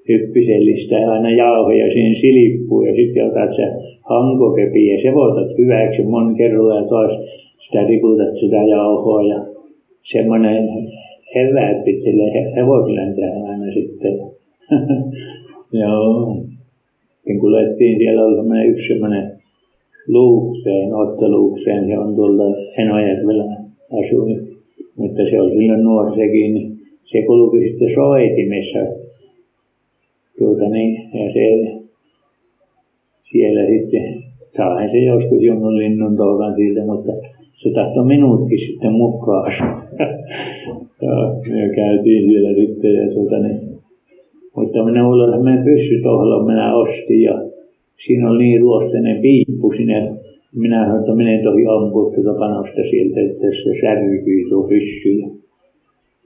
hyppysellistä 0.08 0.96
aina 0.96 1.30
jauhoja 1.30 1.92
siihen 1.92 2.16
silippuun 2.20 2.86
ja 2.88 2.94
sitten 2.96 3.26
otat 3.26 3.56
se 3.56 3.62
hankokepi 4.10 4.86
ja 4.86 5.02
sevotat 5.02 5.58
hyväksi 5.58 6.02
mon 6.02 6.36
kerralla 6.36 6.76
ja 6.76 6.88
taas 6.88 7.12
sitä 7.58 7.86
riputat 7.86 8.36
sitä 8.40 8.56
jauhoa 8.56 9.22
ja 9.22 9.46
semmoinen 10.02 10.68
eväät 11.34 11.84
pitää 11.84 12.52
hevosille 12.56 13.00
aina 13.48 13.72
sitten. 13.74 14.18
Joo. 15.82 16.36
Sitten 17.16 17.40
kuljettiin, 17.40 17.98
siellä 17.98 18.24
oli 18.24 18.36
semmoinen 18.36 18.70
yksi 18.70 18.88
semmoinen 18.88 19.32
luukseen, 20.08 20.94
otteluukseen, 20.94 21.86
se 21.86 21.98
on 21.98 22.14
tuolta 22.16 22.42
Enojärvellä 22.78 23.44
asuin. 23.92 24.48
Mutta 24.96 25.22
se 25.30 25.40
oli 25.40 25.56
silloin 25.56 25.84
nuori 25.84 26.16
sekin, 26.16 26.54
niin 26.54 26.78
se 27.04 27.22
kulki 27.22 27.68
sitten 27.68 27.94
soitimessa. 27.94 29.05
Tuota 30.38 30.68
niin, 30.68 30.94
ja 31.14 31.32
se 31.32 31.76
siellä 33.22 33.66
sitten, 33.66 34.22
saahan 34.56 34.90
se 34.90 34.98
joskus 34.98 35.42
jonkun 35.42 35.78
linnun 35.78 36.16
toukan 36.16 36.54
siltä, 36.56 36.84
mutta 36.84 37.12
se 37.54 37.70
tahtoi 37.70 38.06
minutkin 38.06 38.58
sitten 38.58 38.92
mukaan. 38.92 39.52
ja 41.02 41.14
me 41.48 41.74
käytiin 41.74 42.30
siellä 42.30 42.54
sitten 42.54 42.94
ja 42.94 43.14
tuota 43.14 43.38
niin, 43.38 43.60
mutta 44.56 44.84
minä 44.84 45.08
olen 45.08 45.30
semmoinen 45.30 45.64
pyssytohlo, 45.64 46.44
minä 46.44 46.76
ostin 46.76 47.22
ja 47.22 47.42
siinä 48.06 48.30
oli 48.30 48.44
niin 48.44 48.60
ruosteinen 48.60 49.20
piippu 49.22 49.72
sinne. 49.76 50.12
Minä 50.54 50.84
sanoin, 50.84 51.00
että 51.00 51.14
minä 51.14 51.32
en 51.32 51.44
tohi 51.44 51.66
ampua 51.66 52.10
tuota 52.14 52.38
panosta 52.38 52.82
sieltä, 52.90 53.20
että 53.20 53.46
se 53.46 53.80
särkyy 53.80 54.48
tuo 54.48 54.68
pyssy. 54.68 55.45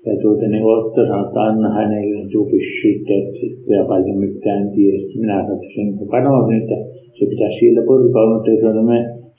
Ja 0.07 0.13
tuota 0.23 0.47
niin 0.49 0.65
Otto 0.65 1.01
sanoi, 1.07 1.27
että 1.27 1.41
anna 1.41 1.69
hänelle 1.79 2.29
tuo 2.33 2.45
pyssy, 2.45 2.89
että 2.97 3.89
paljon 3.89 4.19
mitään 4.19 4.71
tiedä. 4.75 4.99
Minä 5.21 5.37
sanoin, 5.43 5.59
että 5.59 5.75
sen 5.75 6.09
panos, 6.11 6.47
että 6.61 6.77
se 7.17 7.23
pitäisi 7.31 7.59
sieltä 7.59 7.83
purkaa, 7.87 8.33
mutta 8.33 8.51
se 8.61 8.67
on 8.67 8.91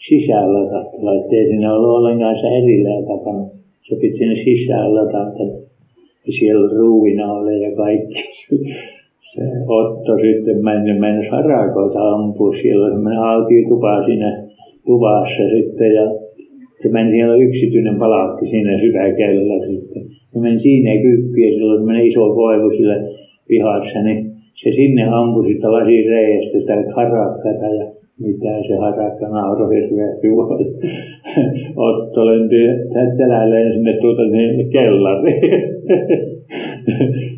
sisällä 0.10 0.62
kattella, 0.72 1.16
ettei 1.16 1.48
siinä 1.48 1.74
ole 1.74 1.88
ollenkaan 1.98 2.36
se 2.42 2.48
erillään 2.48 3.04
takana. 3.12 3.46
se 3.88 3.96
piti 4.02 4.18
sinne 4.18 4.36
sisään 4.44 4.96
latata. 4.96 5.44
Ja 6.26 6.32
siellä 6.40 6.78
ruuvina 6.78 7.34
oli 7.34 7.62
ja 7.62 7.76
kaikki. 7.76 8.24
Se 9.36 9.42
Otto 9.68 10.14
sitten 10.18 10.64
meni, 10.64 11.00
meni 11.00 11.28
harakoita 11.28 12.10
ampua. 12.14 12.56
Siellä 12.62 12.86
oli 12.86 12.94
semmoinen 12.94 13.20
autiotupa 13.20 14.06
siinä 14.06 14.48
tuvassa 14.86 15.44
sitten 15.56 15.94
ja 15.94 16.06
se 16.82 16.90
meni 16.90 17.12
siellä 17.12 17.36
yksityinen 17.36 17.96
palakki 18.00 18.46
siinä 18.50 18.80
syväkellä 18.80 19.68
sitten. 19.68 20.21
Se 20.34 20.40
meni 20.40 20.60
siinä 20.60 20.92
sillä 20.92 21.72
oli 21.72 21.80
semmoinen 21.80 22.08
iso 22.08 22.34
koivu 22.36 22.70
sillä 22.70 22.96
pihassa, 23.48 24.00
niin 24.04 24.32
se 24.64 24.72
sinne 24.72 25.04
ampui 25.04 25.54
sitä 25.54 25.72
lasin 25.72 26.06
reiästä 26.06 26.60
sitä 26.60 26.74
harakkaa 26.96 27.74
ja 27.80 27.86
mitä 28.20 28.64
se 28.68 28.76
harakka 28.76 29.28
nauroi 29.28 29.76
hirveästi. 29.76 30.28
Otto 31.88 32.26
lenti 32.26 32.56
tätälälleen 32.94 33.74
sinne 33.74 33.94
tuota 34.02 34.24
niin 34.24 34.70
kellariin. 34.70 35.52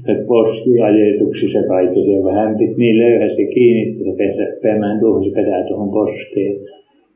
poskiajetuksissa 0.27 1.67
kaikki 1.67 1.99
se 1.99 2.23
vähän 2.23 2.57
piti 2.57 2.73
niin 2.77 2.97
löyhästi 2.97 3.45
kiinni, 3.53 3.91
että 3.91 4.03
se 4.03 4.17
pesä, 4.17 4.59
päämään 4.63 4.99
tuohon 4.99 5.23
se 5.23 5.31
petä 5.35 5.63
tuohon 5.67 5.91
poskeen. 5.91 6.55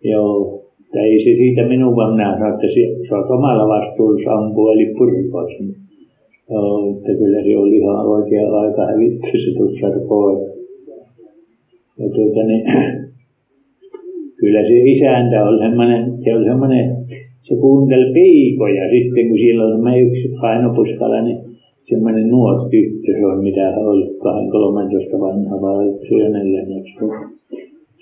Joo, 0.03 0.56
että 0.87 0.99
ei 1.01 1.19
se 1.19 1.31
siitä 1.41 1.63
minun 1.67 1.95
vaan 1.95 2.13
minä 2.13 2.33
sanoin, 2.33 2.53
että 2.53 2.67
sä 3.09 3.17
oot 3.17 3.31
omalla 3.37 3.67
vastuulla 3.67 4.31
ampua, 4.37 4.73
eli 4.73 4.85
purkos. 4.97 5.51
Joo, 6.51 6.97
että 6.97 7.11
kyllä 7.19 7.43
se 7.43 7.57
oli 7.57 7.77
ihan 7.77 8.05
oikea 8.15 8.57
aika 8.61 8.81
hävitty 8.85 9.37
se 9.43 9.51
tuossa 9.57 10.07
pois. 10.07 10.39
Ja 11.99 12.09
tuota 12.15 12.43
niin, 12.47 12.63
kyllä 14.39 14.61
se 14.61 14.75
isäntä 14.93 15.47
oli 15.47 15.59
semmoinen, 15.59 16.13
se 16.23 16.35
oli 16.35 16.45
semmoinen, 16.45 16.95
se 17.43 17.55
kuunteli 17.55 18.13
piikoja 18.13 18.89
sitten, 18.89 19.27
kun 19.27 19.37
siellä 19.37 19.63
oli 19.65 19.73
semmoinen 19.73 20.07
yksi 20.07 20.27
painopuskala, 20.41 21.21
niin 21.21 21.37
semmoinen 21.83 22.27
nuori 22.27 22.69
tyttö, 22.69 23.11
se 23.19 23.25
on 23.25 23.43
mitä 23.43 23.73
oli 23.77 24.05
13 24.51 25.19
vanha 25.19 25.61
vai 25.61 25.85
14 26.43 26.99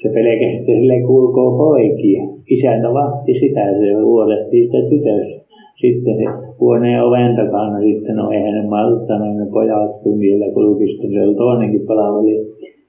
se 0.06 0.14
pelkästään 0.14 0.66
sille 0.66 1.02
kulkoo 1.08 1.58
poikia. 1.58 2.22
Isäntä 2.50 2.94
vahti 2.94 3.34
sitä, 3.40 3.64
se 3.80 3.94
huolehtii 3.94 4.66
sitä 4.66 4.82
tytöstä. 4.90 5.46
Sitten 5.82 6.16
se 6.18 6.26
huoneen 6.60 7.04
oven 7.04 7.36
takana 7.36 7.80
sitten, 7.82 8.16
no 8.16 8.32
eihän 8.32 8.54
ne 8.54 8.70
malttanut, 8.70 9.38
ne 9.38 9.46
pojat 9.54 10.02
kun 10.04 10.20
vielä 10.20 10.46
kulki, 10.54 10.88
sitten 10.88 11.12
se 11.12 11.22
oli 11.24 11.36
toinenkin 11.36 11.88
palaveli, 11.88 12.36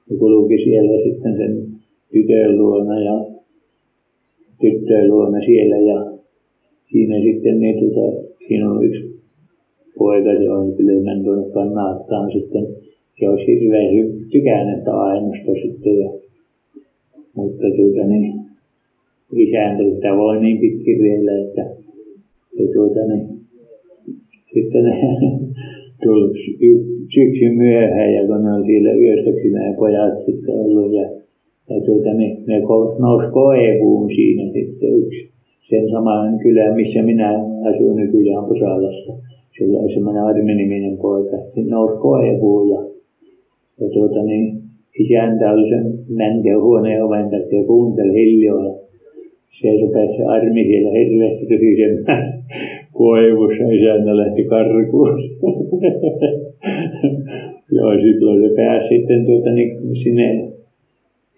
ja 0.09 0.17
kulki 0.19 0.57
siellä 0.63 1.03
sitten 1.03 1.33
sen 1.37 1.53
tytön 2.11 2.57
luona 2.57 2.99
ja 2.99 3.15
tyttöön 4.61 5.09
luona 5.09 5.39
siellä 5.45 5.77
ja 5.77 5.97
siinä 6.91 7.19
sitten 7.19 7.59
ne, 7.59 7.73
tuota, 7.79 8.05
siinä 8.47 8.71
on 8.71 8.85
yksi 8.85 9.19
poika, 9.97 10.29
se 10.43 10.51
on 10.51 10.73
kyllä 10.75 11.03
mennyt 11.03 11.53
kannattaa 11.53 12.29
sitten, 12.29 12.67
se 13.19 13.29
olisi 13.29 13.45
hirveän 13.47 13.89
tykännyt 14.31 14.87
aineesta 14.87 15.51
sitten 15.61 15.99
ja 15.99 16.09
mutta 17.37 17.67
tuota 17.77 18.07
niin, 18.07 18.33
isäntä 19.35 19.83
sitä 19.95 20.17
voi 20.17 20.41
niin 20.41 20.57
pitkin 20.57 20.99
vielä, 20.99 21.31
että 21.41 21.61
ja 22.59 22.65
tuota 22.73 22.99
niin, 23.07 23.27
sitten 24.53 24.83
ne 24.83 24.93
tuli 26.03 26.33
syksyn 27.13 27.57
myöhään 27.57 28.13
ja 28.13 28.27
kun 28.27 28.43
ne 28.43 28.53
on 28.53 28.65
siellä 28.65 28.91
yöstöksi 28.93 29.49
nämä 29.49 29.73
pojat 29.73 30.25
sitten 30.25 30.55
ollut 30.55 30.93
ja, 30.93 31.09
ja 31.69 31.81
tuota 31.85 32.13
niin, 32.13 32.43
ne 32.47 32.59
nousi 32.99 33.31
koevuun 33.31 34.09
siinä 34.15 34.51
sitten 34.53 34.93
yksi 34.99 35.29
sen 35.69 35.89
saman 35.91 36.39
kylän, 36.39 36.75
missä 36.75 37.01
minä 37.01 37.29
asun 37.69 37.95
nykyään 37.95 38.45
Pusalassa. 38.45 39.13
Sillä 39.57 39.79
oli 39.79 39.93
semmoinen 39.93 40.23
Armi-niminen 40.23 40.97
poika. 40.97 41.37
Sitten 41.45 41.67
nousi 41.67 41.97
koevuun 42.01 42.69
ja, 42.69 42.81
ja 43.79 43.89
tuota 43.93 44.23
niin, 44.23 44.66
isäntä 44.99 45.51
oli 45.51 45.69
sen 45.69 45.85
mänkä 46.09 46.59
huoneen 46.59 47.03
oven 47.03 47.29
takia 47.29 47.59
ja 47.59 47.65
kuunteli 47.67 48.13
hiljaa. 48.13 48.75
Se 49.61 49.67
rupesi 49.81 50.17
se 50.17 50.23
armi 50.25 50.63
siellä 50.63 50.91
hirveästi 50.91 51.45
tyhjemään 51.45 52.43
koivussa. 52.93 53.63
Isäntä 53.71 54.17
lähti 54.17 54.43
karkuun. 54.43 55.19
Joo, 57.71 57.91
silloin 58.01 58.41
se 58.41 58.55
pääsi 58.55 58.87
sitten 58.95 59.25
tuota, 59.25 59.49
niin 59.49 59.77
sinne 60.03 60.47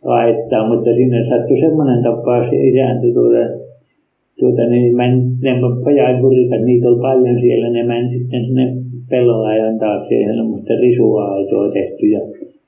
laittaa, 0.04 0.70
mutta 0.70 0.94
sinne 0.96 1.26
sattui 1.30 1.60
semmoinen 1.60 2.04
tapaus, 2.04 2.50
se 2.50 2.68
isäntä 2.68 3.08
tuota, 3.14 3.44
tuota, 4.40 4.66
niin 4.70 4.96
meni, 4.96 5.22
ne 5.42 5.52
pajaikurikat, 5.84 6.62
niitä 6.62 6.88
oli 6.90 7.02
paljon 7.02 7.40
siellä, 7.42 7.70
ne 7.70 7.84
meni 7.84 8.18
sitten 8.18 8.46
sinne 8.46 8.74
pelloajan 9.10 9.80
taakse, 9.80 10.16
ja 10.16 10.36
semmoista 10.36 10.74
risuaitoa 10.82 11.72
tehty, 11.72 12.06
ja 12.08 12.20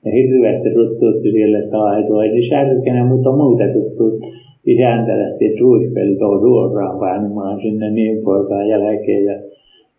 ja 0.05 0.11
hirveästi 0.11 0.69
tuttuutti 0.73 1.31
siellä 1.31 1.61
taitoa. 1.61 2.23
Ei 2.23 2.49
särkenä, 2.49 3.05
mutta 3.05 3.31
muuta 3.31 3.63
tuttu. 3.73 4.19
Isäntä 4.65 5.17
lähti 5.19 5.55
ruispeltoon 5.59 6.39
suoraan 6.39 6.99
painamaan 6.99 7.61
sinne 7.61 7.91
niin 7.91 8.23
poikaan 8.23 8.69
jälkeen. 8.69 9.25
Ja, 9.25 9.33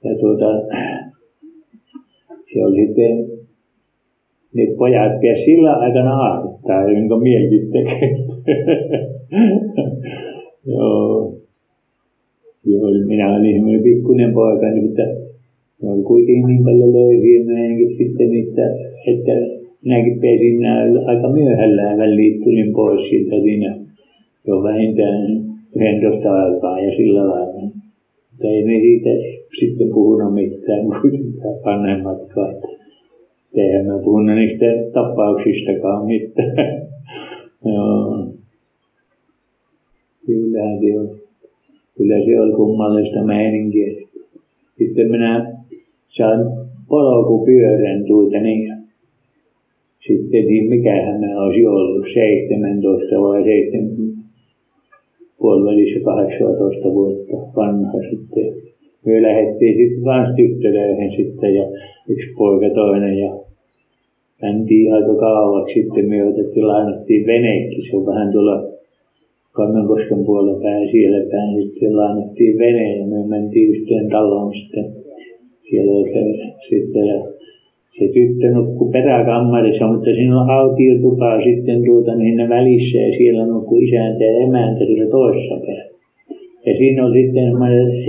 ja 0.04 0.18
tuota, 0.20 0.46
se 2.54 2.64
oli 2.64 2.86
sitten, 2.86 3.26
ne 4.54 4.66
pojat 4.78 5.12
pääsi 5.20 5.44
sillä 5.44 5.72
aikana 5.72 6.20
ahdittaa, 6.20 6.90
jonka 6.90 7.18
mielkin 7.18 7.70
tekee. 7.72 8.16
Joo. 10.66 11.34
Joo, 12.66 12.90
minä 13.06 13.36
olin 13.36 13.54
semmoinen 13.54 13.82
pikkuinen 13.82 14.34
poika, 14.34 14.66
niin 14.66 14.84
mutta 14.84 15.02
ne 15.82 15.90
oli 15.90 16.02
kuitenkin 16.02 16.46
niin 16.46 16.64
paljon 16.64 16.92
löyhiä 16.92 17.44
meidänkin 17.44 17.96
sitten, 17.98 18.30
että, 18.42 18.66
että 19.06 19.61
minäkin 19.84 20.20
pesin 20.20 20.66
aika 21.06 21.28
myöhällä 21.28 21.96
väliin 21.98 22.44
tulin 22.44 22.72
pois 22.72 23.10
siltä 23.10 23.36
siinä 23.42 23.76
jo 24.46 24.62
vähintään 24.62 25.52
11 25.76 26.32
aikaa 26.32 26.80
ja 26.80 26.96
sillä 26.96 27.28
lailla. 27.28 27.60
Mutta 28.30 28.48
ei 28.48 28.64
me 28.64 28.80
siitä 28.80 29.10
sitten 29.60 29.88
puhunut 29.88 30.34
mitään 30.34 31.00
kuitenkaan 31.00 31.54
vanhemmatkaan. 31.64 32.54
Eihän 33.54 33.86
me 33.86 33.92
puhunut 34.04 34.36
niistä 34.36 34.66
tapauksistakaan 34.92 36.06
mitään. 36.06 36.82
Joo. 37.64 38.26
Kyllähän 40.26 40.78
se 40.80 40.98
on. 40.98 41.08
Kyllä 41.96 42.24
se 42.24 42.40
on 42.40 42.56
kummallista 42.56 43.24
meininkiä. 43.24 43.92
Sitten 44.78 45.10
minä 45.10 45.52
sain 46.08 46.40
polkupyörän 46.88 48.04
tuota 48.06 48.38
niin 48.38 48.81
sitten 50.06 50.46
niin 50.46 50.68
mikähän 50.68 51.20
mä 51.20 51.42
olisi 51.44 51.66
ollut, 51.66 52.06
17 52.14 53.20
vai 53.22 53.44
7, 53.44 53.90
puolivälissä 55.38 56.00
18 56.04 56.94
vuotta 56.94 57.36
vanha 57.56 57.98
sitten. 58.10 58.54
Me 59.06 59.22
lähdettiin 59.22 59.76
sitten 59.76 60.04
kans 60.04 60.36
tyttölöihin 60.36 61.12
sitten 61.16 61.54
ja 61.54 61.64
yksi 62.08 62.28
poika 62.38 62.74
toinen 62.74 63.18
ja 63.18 63.30
mentiin 64.42 64.94
aika 64.94 65.14
kauaksi 65.14 65.74
sitten 65.74 66.08
me 66.08 66.24
otettiin, 66.24 66.66
lainattiin 66.66 67.26
venekin, 67.26 67.82
se 67.90 67.96
on 67.96 68.06
vähän 68.06 68.32
tuolla 68.32 68.72
Kannankosken 69.52 70.24
puolella 70.24 70.60
päin 70.62 70.90
siellä 70.90 71.30
päin, 71.30 71.62
sitten 71.62 71.96
lainattiin 71.96 72.58
vene 72.58 72.96
ja 72.96 73.06
me 73.06 73.26
mentiin 73.26 73.70
yhteen 73.70 74.08
taloon 74.08 74.52
sitten. 74.54 74.84
Siellä 75.70 75.92
oli 75.92 76.12
se 76.12 76.22
sitten 76.68 77.06
ja 77.06 77.20
se 77.98 78.08
tyttö 78.14 78.50
nukkui 78.50 78.92
peräkammarissa, 78.92 79.86
mutta 79.86 80.10
siinä 80.10 80.40
on 80.40 80.50
autiotupa 80.50 81.42
sitten 81.44 81.84
tuota 81.84 82.14
niin 82.14 82.36
ne 82.36 82.48
välissä 82.48 82.98
ja 82.98 83.16
siellä 83.16 83.46
nukkui 83.46 83.84
isäntä 83.84 84.24
ja 84.24 84.40
emäntä 84.46 84.84
sillä 84.84 85.10
toisessa 85.10 85.56
päällä. 85.66 85.92
Ja 86.66 86.76
siinä 86.76 87.06
on 87.06 87.12
sitten 87.12 87.52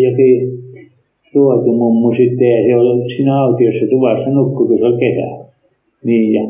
jokin 0.04 0.64
ruotumummu 1.34 2.14
sitten 2.16 2.50
ja 2.52 2.64
se 2.68 2.76
oli 2.76 3.16
siinä 3.16 3.42
autiossa 3.44 3.88
tuvassa 3.90 4.30
nukkui, 4.30 4.68
kun 4.68 4.78
se 4.78 4.86
oli 4.86 5.00
kesä. 5.00 5.28
Niin 6.04 6.34
ja, 6.34 6.44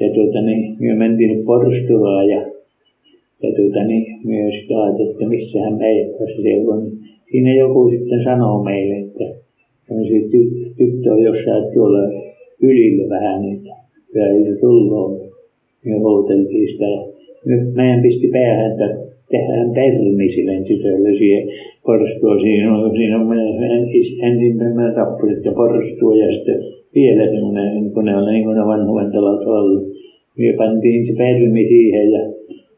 ja 0.00 0.14
tuota 0.14 0.40
niin, 0.42 0.76
me 0.80 0.94
mentiin 0.94 1.44
Porstulaan 1.44 2.28
ja, 2.28 2.40
ja 3.42 3.50
tuota 3.56 3.84
niin, 3.84 4.06
myös 4.24 4.54
sitä 4.60 4.82
ajattelin, 4.82 5.10
että 5.10 5.28
missähän 5.28 5.74
meidän 5.74 6.10
se 6.42 6.70
on. 6.70 6.92
Siinä 7.30 7.54
joku 7.54 7.90
sitten 7.90 8.24
sanoo 8.24 8.62
meille, 8.64 8.96
että 8.96 9.24
se 9.88 10.28
tyttö 10.78 11.12
on 11.12 11.22
jossain 11.22 11.64
tuolla 11.74 12.33
ylille 12.62 13.08
vähän 13.08 13.42
niitä 13.42 13.70
pyöriä 14.12 14.56
tulloon. 14.60 15.20
Me 15.84 15.96
odoteltiin 15.96 16.68
sitä. 16.72 16.86
Nyt 17.46 17.74
meidän 17.74 18.02
pisti 18.02 18.28
päähän, 18.32 18.70
että 18.70 18.88
tehdään 19.30 19.70
termi 19.70 20.28
sille 20.34 20.52
tytölle 20.68 21.12
siihen 21.18 21.48
porstua. 21.86 22.40
Siinä 22.40 22.76
on, 22.76 22.96
siinä 22.96 23.20
on 23.20 23.28
ensimmäinen 24.22 24.94
tappurit 24.94 25.44
ja 25.44 25.52
porstua 25.52 26.16
ja 26.16 26.32
sitten 26.34 26.58
vielä 26.94 27.24
semmoinen, 27.32 27.90
kun 27.94 28.04
ne 28.04 28.16
on 28.16 28.32
niin 28.32 28.44
kuin 28.44 28.56
ne 28.56 28.66
vanhuuden 28.66 29.12
talot 29.12 29.46
ollut. 29.46 29.84
Me 30.38 30.52
pantiin 30.56 31.06
se 31.06 31.12
permi 31.16 31.68
siihen 31.68 32.12
ja 32.12 32.22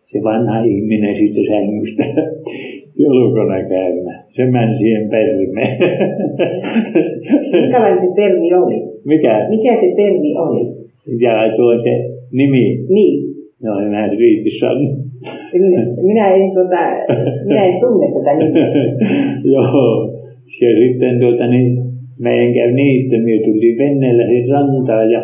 se 0.06 0.22
vanha 0.22 0.64
ihminen 0.64 1.16
sitten 1.16 1.44
sängystä 1.50 2.04
joulukona 3.02 3.68
käymään. 3.68 4.24
Se 4.28 4.44
meni 4.44 4.78
siihen 4.78 5.08
permeen. 5.10 5.78
Minkälainen 7.52 8.08
se 8.08 8.14
permi 8.16 8.54
oli? 8.54 8.95
Mikä? 9.06 9.46
Mikä 9.48 9.72
se 9.80 9.88
permi 9.96 10.36
oli? 10.36 10.62
Ja 11.20 11.56
tuo 11.56 11.82
se 11.82 11.94
nimi. 12.32 12.78
Niin. 12.88 13.24
No 13.62 13.80
enää 13.80 14.08
riiti 14.08 14.50
sanoa. 14.60 14.96
Minä 16.02 16.34
en, 16.34 16.50
tuota, 16.54 16.76
minä 17.44 17.64
en 17.64 17.80
tunne 17.80 18.06
tätä 18.14 18.36
nimeä. 18.36 18.68
Joo. 19.54 20.12
Ja 20.60 20.70
sitten 20.78 21.20
tuota, 21.20 21.46
niin, 21.46 21.78
meidän 22.18 22.54
käy 22.54 22.72
niin, 22.72 23.04
että 23.04 23.18
me 23.18 23.38
tuli 23.44 23.76
venneellä 23.78 24.24
rantaan 24.50 25.10
ja 25.10 25.22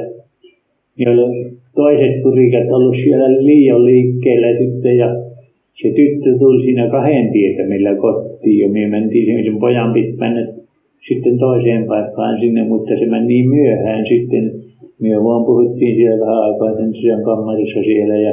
oli 1.11 1.53
toiset 1.75 2.23
kurikat 2.23 2.73
ollut 2.73 2.97
siellä 3.05 3.45
liian 3.45 3.85
liikkeellä 3.85 4.59
sitten 4.59 4.97
ja 4.97 5.17
se 5.83 5.89
tyttö 5.89 6.39
tuli 6.39 6.65
siinä 6.65 6.89
kahden 6.89 7.33
tietämillä 7.33 7.95
kotiin 7.95 8.59
ja 8.59 8.69
me 8.69 8.87
mentiin 8.87 9.45
sen 9.45 9.57
pojan 9.61 9.93
piti 9.93 10.17
mennä 10.19 10.62
sitten 11.09 11.39
toiseen 11.39 11.85
paikkaan 11.87 12.41
sinne, 12.41 12.65
mutta 12.65 12.99
se 12.99 13.07
meni 13.07 13.27
niin 13.27 13.49
myöhään 13.49 14.07
sitten. 14.09 14.53
Me 15.01 15.09
vaan 15.25 15.45
puhuttiin 15.45 15.97
siellä 15.97 16.27
vähän 16.27 16.43
aikaa 16.43 16.77
sen 16.77 16.95
sisän 16.95 17.23
kammarissa 17.23 17.83
siellä 17.83 18.17
ja 18.17 18.33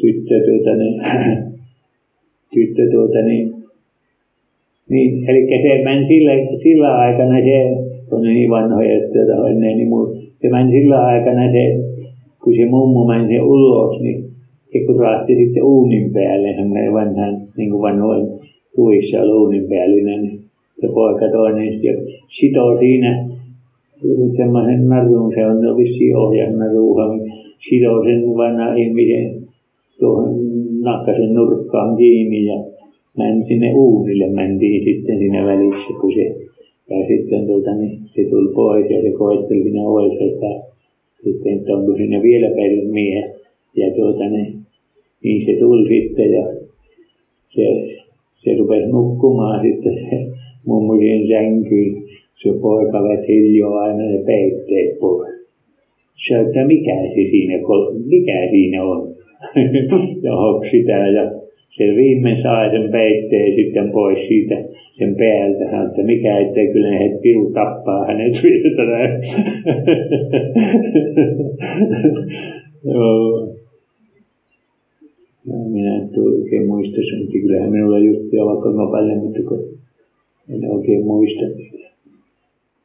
tyttö 0.00 0.34
tuota 0.46 0.76
niin, 0.76 1.02
tyttö 2.54 2.90
tuota 2.90 3.22
niin, 3.22 3.54
niin, 4.88 5.30
eli 5.30 5.46
se 5.62 5.84
meni 5.84 6.06
sillä, 6.06 6.32
sillä 6.62 6.98
aikana 6.98 7.40
se, 7.40 7.58
kun 8.10 8.22
ne 8.22 8.32
niin 8.32 8.50
vanhoja, 8.50 8.96
että 8.96 9.18
tuota, 9.26 9.48
ennen, 9.48 9.76
niin 9.76 9.88
muu, 9.88 10.16
se 10.42 10.48
meni 10.48 10.70
sillä 10.70 11.04
aikana 11.04 11.52
se, 11.52 11.64
kun 12.44 12.54
se 12.56 12.64
mummo 12.64 13.04
meni 13.04 13.34
se 13.34 13.42
ulos, 13.42 14.00
niin 14.00 14.24
se 14.72 14.86
kuraasti 14.86 15.34
sitten 15.34 15.62
uunin 15.62 16.12
päälle, 16.12 16.54
semmoinen 16.56 16.92
vanhan, 16.92 17.42
niin 17.56 17.70
kuin 17.70 17.82
vanhoin 17.82 18.26
tuissa 18.76 19.22
uunin 19.22 19.68
päällinen, 19.68 20.22
niin 20.22 20.45
se 20.80 20.86
poika 20.94 21.30
toinen 21.32 21.72
sitten 21.72 22.06
sitoo 22.40 22.78
siinä 22.78 23.28
semmoisen 24.36 24.88
narun, 24.88 25.32
se 25.34 25.46
on 25.46 25.76
vissiin 25.76 26.16
ohjanna 26.16 26.72
ruuha, 26.72 27.04
sitoo 27.68 28.04
sen 28.04 28.22
vanha 28.36 28.74
ihmisen 28.74 29.42
tuohon 29.98 30.34
nakkasen 30.80 31.34
nurkkaan 31.34 31.96
kiinni 31.96 32.44
ja 32.44 32.64
meni 33.18 33.44
sinne 33.46 33.74
uunille, 33.74 34.28
mentiin 34.28 34.84
sitten 34.84 35.18
siinä 35.18 35.46
välissä, 35.46 36.00
kun 36.00 36.12
se, 36.12 36.36
ja 36.90 37.06
sitten 37.08 37.46
tuota, 37.46 37.74
niin 37.74 37.98
se 38.14 38.24
tuli 38.30 38.54
pois 38.54 38.90
ja 38.90 39.02
se 39.02 39.10
koetteli 39.10 39.62
siinä 39.62 39.82
ovessa, 39.82 40.24
että 40.24 40.76
sitten, 41.24 41.52
että 41.52 41.76
onko 41.76 41.96
sinne 41.96 42.22
vielä 42.22 42.48
permiä. 42.56 43.28
Ja 43.76 43.94
tuota, 43.96 44.24
niin, 44.28 44.54
niin 45.24 45.46
se 45.46 45.58
tuli 45.60 45.88
sitten 45.88 46.32
ja 46.32 46.46
se, 47.48 47.64
se 48.34 48.56
rupesi 48.56 48.86
nukkumaan 48.86 49.62
sitten 49.62 49.94
se 49.94 50.36
mummo 50.66 50.98
siihen 50.98 51.28
sänkyyn. 51.28 52.02
Se 52.42 52.48
poika 52.62 53.02
veti 53.02 53.26
hiljaa 53.26 53.80
aina 53.80 54.04
ne 54.04 54.18
peitteet 54.26 54.98
pois. 55.00 55.28
Se 56.26 56.40
että 56.40 56.66
mikä 56.66 57.02
se 57.02 57.30
siinä, 57.30 57.54
mikä 58.06 58.48
siinä 58.50 58.84
on. 58.84 59.14
ja 60.24 60.36
hoksit 60.36 60.88
ja 60.88 61.30
se 61.76 61.84
viimein 61.96 62.42
sai 62.42 62.70
sen 62.70 62.90
peitteen 62.90 63.54
sitten 63.54 63.90
pois 63.92 64.28
siitä 64.28 64.64
sen 64.98 65.16
päältä. 65.16 65.86
Että 65.86 66.02
mikä 66.02 66.38
ettei 66.38 66.72
kyllä 66.72 66.90
ne 66.90 66.98
heti 66.98 67.18
piru 67.22 67.50
tappaa 67.50 68.06
hänet 68.06 68.32
vielä 68.42 69.08
minä 75.72 75.96
en 75.96 76.08
oikein 76.16 76.66
muista 76.66 76.96
sen, 76.96 77.18
mutta 77.18 77.32
kyllähän 77.32 77.70
minulla 77.70 77.98
juttuja 77.98 78.46
vaikka 78.46 78.70
mä 78.70 78.90
paljon, 78.90 79.18
mutta 79.18 79.42
kun 79.48 79.75
en 80.48 80.70
oikein 80.70 81.04
muista 81.04 81.46
niitä. 81.56 81.85